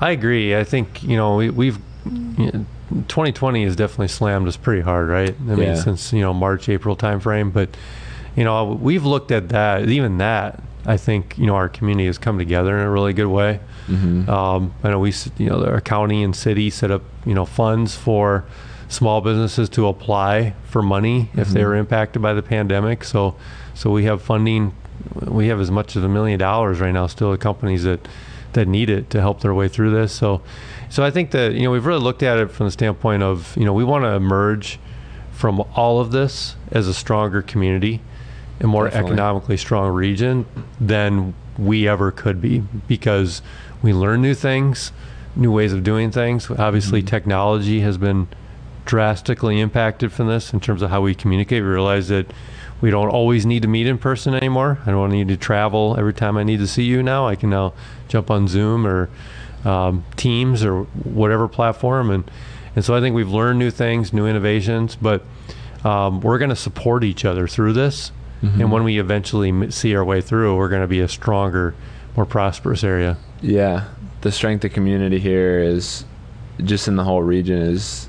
I 0.00 0.10
agree. 0.10 0.56
I 0.56 0.64
think 0.64 1.02
you 1.04 1.16
know 1.16 1.36
we, 1.36 1.50
we've 1.50 1.78
you 2.04 2.46
know, 2.52 2.66
2020 3.08 3.62
has 3.64 3.76
definitely 3.76 4.08
slammed 4.08 4.48
us 4.48 4.56
pretty 4.56 4.82
hard, 4.82 5.08
right? 5.08 5.34
I 5.40 5.54
mean, 5.54 5.58
Yeah. 5.60 5.74
since 5.74 6.12
you 6.12 6.20
know 6.20 6.34
March, 6.34 6.68
April 6.68 6.96
timeframe, 6.96 7.52
but 7.52 7.68
you 8.36 8.42
know 8.44 8.64
we've 8.72 9.04
looked 9.04 9.30
at 9.30 9.50
that. 9.50 9.88
Even 9.88 10.18
that, 10.18 10.60
I 10.88 10.96
think 10.96 11.36
you 11.38 11.46
know 11.46 11.54
our 11.54 11.68
community 11.68 12.06
has 12.06 12.16
come 12.18 12.38
together 12.38 12.76
in 12.78 12.84
a 12.86 12.90
really 12.90 13.12
good 13.12 13.26
way. 13.26 13.60
Mm-hmm. 13.88 14.28
Um, 14.28 14.72
I 14.82 14.88
know 14.90 14.98
we, 14.98 15.12
you 15.36 15.50
know, 15.50 15.64
our 15.64 15.80
county 15.82 16.22
and 16.22 16.34
city 16.34 16.70
set 16.70 16.90
up, 16.90 17.02
you 17.26 17.34
know, 17.34 17.44
funds 17.44 17.94
for 17.94 18.44
small 18.88 19.20
businesses 19.20 19.68
to 19.68 19.86
apply 19.86 20.54
for 20.64 20.80
money 20.80 21.28
if 21.34 21.48
they 21.48 21.60
Mhm. 21.60 21.64
were 21.66 21.76
impacted 21.76 22.22
by 22.22 22.32
the 22.32 22.42
pandemic. 22.42 23.04
So, 23.04 23.34
so 23.74 23.90
we 23.90 24.04
have 24.04 24.22
funding. 24.22 24.72
We 25.24 25.48
have 25.48 25.60
as 25.60 25.70
much 25.70 25.94
as 25.94 26.02
a 26.04 26.08
million 26.08 26.38
dollars 26.38 26.80
right 26.80 26.92
now 26.92 27.06
still 27.06 27.32
at 27.34 27.40
companies 27.40 27.84
that 27.84 28.08
that 28.54 28.66
need 28.66 28.88
it 28.88 29.10
to 29.10 29.20
help 29.20 29.40
their 29.42 29.52
way 29.52 29.68
through 29.68 29.90
this. 29.90 30.10
So, 30.10 30.40
so 30.88 31.04
I 31.04 31.10
think 31.10 31.32
that 31.32 31.52
you 31.52 31.64
know 31.64 31.70
we've 31.70 31.84
really 31.84 32.00
looked 32.02 32.22
at 32.22 32.38
it 32.38 32.50
from 32.50 32.64
the 32.66 32.72
standpoint 32.72 33.22
of 33.22 33.54
you 33.58 33.66
know 33.66 33.74
we 33.74 33.84
want 33.84 34.04
to 34.04 34.12
emerge 34.14 34.78
from 35.32 35.62
all 35.76 36.00
of 36.00 36.10
this 36.12 36.56
as 36.72 36.88
a 36.88 36.94
stronger 36.94 37.42
community, 37.42 38.00
a 38.60 38.66
more 38.66 38.84
Definitely. 38.84 39.10
economically 39.12 39.56
strong 39.56 39.90
region 39.92 40.46
than 40.80 41.34
we 41.58 41.88
ever 41.88 42.10
could 42.10 42.40
be 42.40 42.62
because 42.86 43.42
we 43.82 43.92
learn 43.92 44.22
new 44.22 44.34
things, 44.34 44.92
new 45.36 45.52
ways 45.52 45.72
of 45.72 45.82
doing 45.84 46.10
things. 46.10 46.50
Obviously, 46.50 47.02
Mhm. 47.02 47.06
technology 47.06 47.80
has 47.80 47.98
been 47.98 48.28
drastically 48.84 49.60
impacted 49.60 50.10
from 50.12 50.28
this 50.28 50.52
in 50.52 50.60
terms 50.60 50.82
of 50.82 50.90
how 50.90 51.00
we 51.02 51.14
communicate. 51.14 51.62
We 51.62 51.68
realize 51.68 52.08
that 52.08 52.32
we 52.80 52.90
don't 52.90 53.08
always 53.10 53.44
need 53.44 53.62
to 53.62 53.68
meet 53.68 53.86
in 53.86 53.98
person 53.98 54.34
anymore. 54.34 54.78
I 54.86 54.90
don't 54.92 55.10
need 55.10 55.28
to 55.28 55.36
travel 55.36 55.96
every 55.98 56.14
time 56.14 56.36
I 56.36 56.42
need 56.42 56.58
to 56.60 56.66
see 56.66 56.84
you 56.84 57.02
now. 57.02 57.26
I 57.26 57.34
can 57.34 57.50
now 57.50 57.72
jump 58.08 58.30
on 58.30 58.48
Zoom 58.48 58.86
or 58.86 59.08
um, 59.64 60.04
Teams 60.16 60.64
or 60.64 60.84
whatever 61.02 61.48
platform, 61.48 62.10
and 62.10 62.30
and 62.76 62.84
so 62.84 62.94
I 62.94 63.00
think 63.00 63.14
we've 63.16 63.28
learned 63.30 63.58
new 63.58 63.72
things, 63.72 64.12
new 64.12 64.24
innovations, 64.26 64.96
but 65.02 65.24
um, 65.84 66.20
we're 66.20 66.38
going 66.38 66.50
to 66.50 66.56
support 66.56 67.02
each 67.02 67.24
other 67.24 67.48
through 67.48 67.72
this. 67.72 68.12
Mhm. 68.42 68.60
And 68.60 68.72
when 68.72 68.84
we 68.84 68.98
eventually 68.98 69.70
see 69.70 69.94
our 69.96 70.04
way 70.04 70.20
through, 70.20 70.56
we're 70.56 70.68
going 70.68 70.82
to 70.82 70.88
be 70.88 71.00
a 71.00 71.08
stronger, 71.08 71.74
more 72.16 72.26
prosperous 72.26 72.84
area. 72.84 73.16
Yeah, 73.42 73.84
the 74.20 74.30
strength 74.32 74.64
of 74.64 74.72
community 74.72 75.18
here 75.18 75.58
is 75.60 76.04
just 76.64 76.86
in 76.88 76.96
the 76.96 77.04
whole 77.04 77.22
region 77.22 77.58
is 77.60 78.08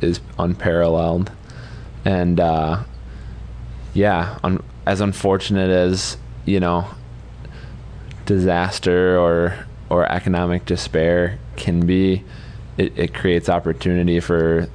is 0.00 0.20
unparalleled, 0.38 1.30
and 2.04 2.40
uh, 2.40 2.78
yeah, 3.94 4.38
un- 4.42 4.62
as 4.86 5.00
unfortunate 5.00 5.70
as 5.70 6.16
you 6.46 6.58
know, 6.60 6.86
disaster 8.26 9.18
or 9.18 9.54
or 9.88 10.10
economic 10.10 10.64
despair 10.66 11.38
can 11.56 11.84
be, 11.84 12.22
it, 12.78 12.92
it 12.96 13.14
creates 13.14 13.48
opportunity 13.48 14.20
for 14.20 14.68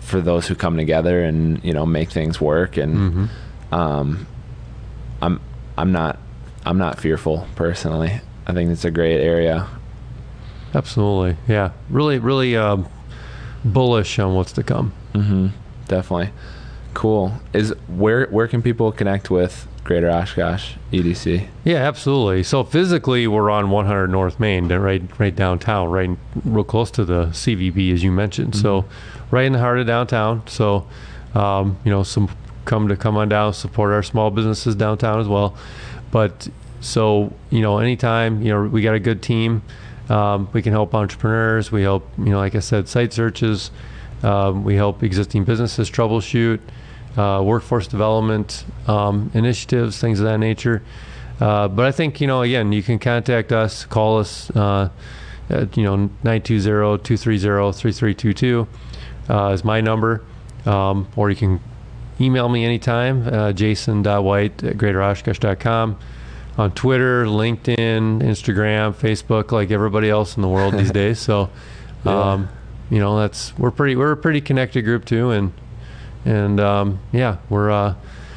for 0.00 0.20
those 0.20 0.46
who 0.48 0.54
come 0.54 0.76
together 0.76 1.22
and 1.24 1.62
you 1.64 1.72
know 1.72 1.86
make 1.86 2.10
things 2.10 2.40
work 2.40 2.76
and 2.76 2.96
Mm-hmm. 2.96 3.74
um, 3.74 4.26
I'm 5.22 5.40
I'm 5.78 5.92
not 5.92 6.18
I'm 6.64 6.78
not 6.78 6.98
fearful 7.00 7.46
personally. 7.56 8.20
I 8.46 8.52
think 8.52 8.70
it's 8.70 8.84
a 8.84 8.90
great 8.90 9.20
area. 9.20 9.68
Absolutely, 10.74 11.36
yeah. 11.48 11.72
Really, 11.88 12.18
really 12.18 12.56
um, 12.56 12.86
bullish 13.64 14.18
on 14.18 14.34
what's 14.34 14.52
to 14.52 14.62
come. 14.62 14.92
hmm 15.12 15.48
Definitely. 15.88 16.30
Cool. 16.94 17.32
Is 17.52 17.74
where 17.88 18.26
where 18.26 18.48
can 18.48 18.62
people 18.62 18.90
connect 18.90 19.30
with 19.30 19.68
Greater 19.84 20.10
Oshkosh 20.10 20.74
EDC? 20.92 21.46
Yeah, 21.64 21.76
absolutely. 21.76 22.42
So 22.42 22.64
physically, 22.64 23.26
we're 23.28 23.50
on 23.50 23.70
100 23.70 24.08
North 24.08 24.40
Main, 24.40 24.68
right, 24.68 25.02
right 25.18 25.34
downtown, 25.36 25.90
right, 25.90 26.10
real 26.44 26.64
close 26.64 26.90
to 26.92 27.04
the 27.04 27.26
CVB, 27.26 27.92
as 27.92 28.02
you 28.02 28.10
mentioned. 28.10 28.56
So, 28.56 28.84
right 29.30 29.44
in 29.46 29.52
the 29.52 29.60
heart 29.60 29.78
of 29.78 29.86
downtown. 29.86 30.42
So, 30.48 30.88
um, 31.34 31.78
you 31.84 31.90
know, 31.92 32.02
some 32.02 32.28
come 32.66 32.88
to 32.88 32.96
come 32.96 33.16
on 33.16 33.28
down, 33.28 33.54
support 33.54 33.92
our 33.92 34.02
small 34.02 34.30
businesses 34.30 34.74
downtown 34.74 35.20
as 35.20 35.28
well. 35.28 35.56
But 36.10 36.48
so, 36.80 37.32
you 37.50 37.62
know, 37.62 37.78
anytime, 37.78 38.42
you 38.42 38.52
know, 38.52 38.64
we 38.64 38.82
got 38.82 38.94
a 38.94 39.00
good 39.00 39.22
team. 39.22 39.62
Um, 40.08 40.48
we 40.52 40.62
can 40.62 40.72
help 40.72 40.94
entrepreneurs. 40.94 41.72
We 41.72 41.82
help, 41.82 42.08
you 42.18 42.26
know, 42.26 42.38
like 42.38 42.54
I 42.54 42.60
said, 42.60 42.88
site 42.88 43.12
searches. 43.12 43.72
Um, 44.22 44.62
we 44.64 44.76
help 44.76 45.02
existing 45.02 45.44
businesses 45.44 45.90
troubleshoot, 45.90 46.60
uh, 47.16 47.42
workforce 47.42 47.86
development 47.86 48.64
um, 48.86 49.30
initiatives, 49.34 49.98
things 49.98 50.20
of 50.20 50.26
that 50.26 50.38
nature. 50.38 50.82
Uh, 51.40 51.68
but 51.68 51.86
I 51.86 51.92
think, 51.92 52.20
you 52.20 52.26
know, 52.26 52.42
again, 52.42 52.72
you 52.72 52.82
can 52.82 52.98
contact 52.98 53.52
us, 53.52 53.84
call 53.84 54.18
us, 54.18 54.50
uh, 54.50 54.90
at, 55.50 55.76
you 55.76 55.84
know, 55.84 56.10
920-230-3322 56.24 58.66
uh, 59.28 59.50
is 59.52 59.64
my 59.64 59.80
number. 59.80 60.24
Um, 60.64 61.06
or 61.14 61.30
you 61.30 61.36
can 61.36 61.60
email 62.20 62.48
me 62.48 62.64
anytime, 62.64 63.26
uh, 63.28 63.52
jason.white 63.52 64.62
at 64.64 64.76
greateroshkosh.com. 64.76 65.98
On 66.58 66.70
Twitter, 66.72 67.26
LinkedIn, 67.26 68.22
Instagram, 68.22 68.94
Facebook, 68.94 69.52
like 69.52 69.70
everybody 69.70 70.08
else 70.08 70.36
in 70.36 70.42
the 70.42 70.48
world 70.48 70.72
these 70.74 70.90
days. 71.02 71.18
So, 71.18 71.50
Yeah. 72.04 72.32
um, 72.32 72.48
you 72.88 72.98
know, 72.98 73.18
that's 73.18 73.56
we're 73.58 73.70
pretty 73.70 73.94
we're 73.96 74.12
a 74.12 74.16
pretty 74.16 74.40
connected 74.40 74.82
group 74.82 75.04
too, 75.04 75.30
and 75.32 75.52
and 76.24 76.58
um, 76.58 77.00
yeah, 77.12 77.36
we're 77.50 77.70
uh, 77.70 77.94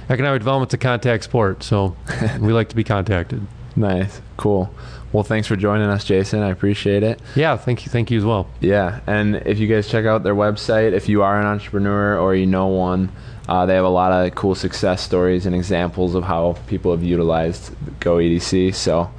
economic 0.09 0.41
development's 0.41 0.73
a 0.73 0.77
contact 0.77 1.23
sport, 1.23 1.63
so 1.63 1.95
we 2.41 2.51
like 2.51 2.67
to 2.69 2.75
be 2.75 2.83
contacted. 2.83 3.45
Nice. 3.77 4.21
Cool. 4.35 4.73
Well, 5.13 5.23
thanks 5.23 5.47
for 5.47 5.55
joining 5.55 5.87
us, 5.89 6.03
Jason. 6.03 6.41
I 6.41 6.49
appreciate 6.49 7.03
it. 7.03 7.21
Yeah, 7.35 7.55
thank 7.55 7.85
you, 7.85 7.91
thank 7.91 8.11
you 8.11 8.17
as 8.19 8.25
well. 8.25 8.47
Yeah, 8.59 8.99
and 9.07 9.37
if 9.37 9.59
you 9.59 9.67
guys 9.67 9.87
check 9.87 10.05
out 10.05 10.23
their 10.23 10.35
website, 10.35 10.91
if 10.91 11.07
you 11.07 11.23
are 11.23 11.39
an 11.39 11.45
entrepreneur 11.45 12.19
or 12.19 12.35
you 12.35 12.45
know 12.45 12.67
one, 12.67 13.11
uh, 13.49 13.65
they 13.65 13.73
have 13.73 13.83
a 13.83 13.89
lot 13.89 14.11
of 14.11 14.35
cool 14.35 14.53
success 14.53 15.01
stories 15.01 15.47
and 15.47 15.55
examples 15.55 16.13
of 16.13 16.23
how 16.23 16.55
people 16.67 16.91
have 16.91 17.03
utilized 17.03 17.73
Go 17.99 18.17
EDC. 18.17 18.75
So, 18.75 19.09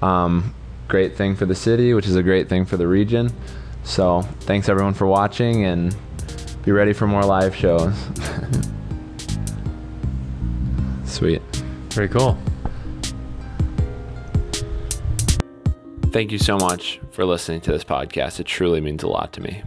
um, 0.00 0.54
great 0.86 1.16
thing 1.16 1.34
for 1.34 1.46
the 1.46 1.56
city, 1.56 1.92
which 1.92 2.06
is 2.06 2.14
a 2.14 2.22
great 2.22 2.48
thing 2.48 2.64
for 2.64 2.76
the 2.76 2.86
region. 2.86 3.32
So, 3.82 4.22
thanks 4.42 4.68
everyone 4.68 4.94
for 4.94 5.08
watching, 5.08 5.64
and 5.64 5.96
be 6.64 6.70
ready 6.70 6.92
for 6.92 7.08
more 7.08 7.24
live 7.24 7.56
shows. 7.56 7.92
Sweet. 11.04 11.42
Very 11.90 12.08
cool. 12.08 12.38
Thank 16.12 16.30
you 16.30 16.38
so 16.38 16.56
much 16.56 17.00
for 17.10 17.24
listening 17.24 17.62
to 17.62 17.72
this 17.72 17.82
podcast. 17.82 18.38
It 18.38 18.46
truly 18.46 18.80
means 18.80 19.02
a 19.02 19.08
lot 19.08 19.32
to 19.32 19.40
me. 19.40 19.64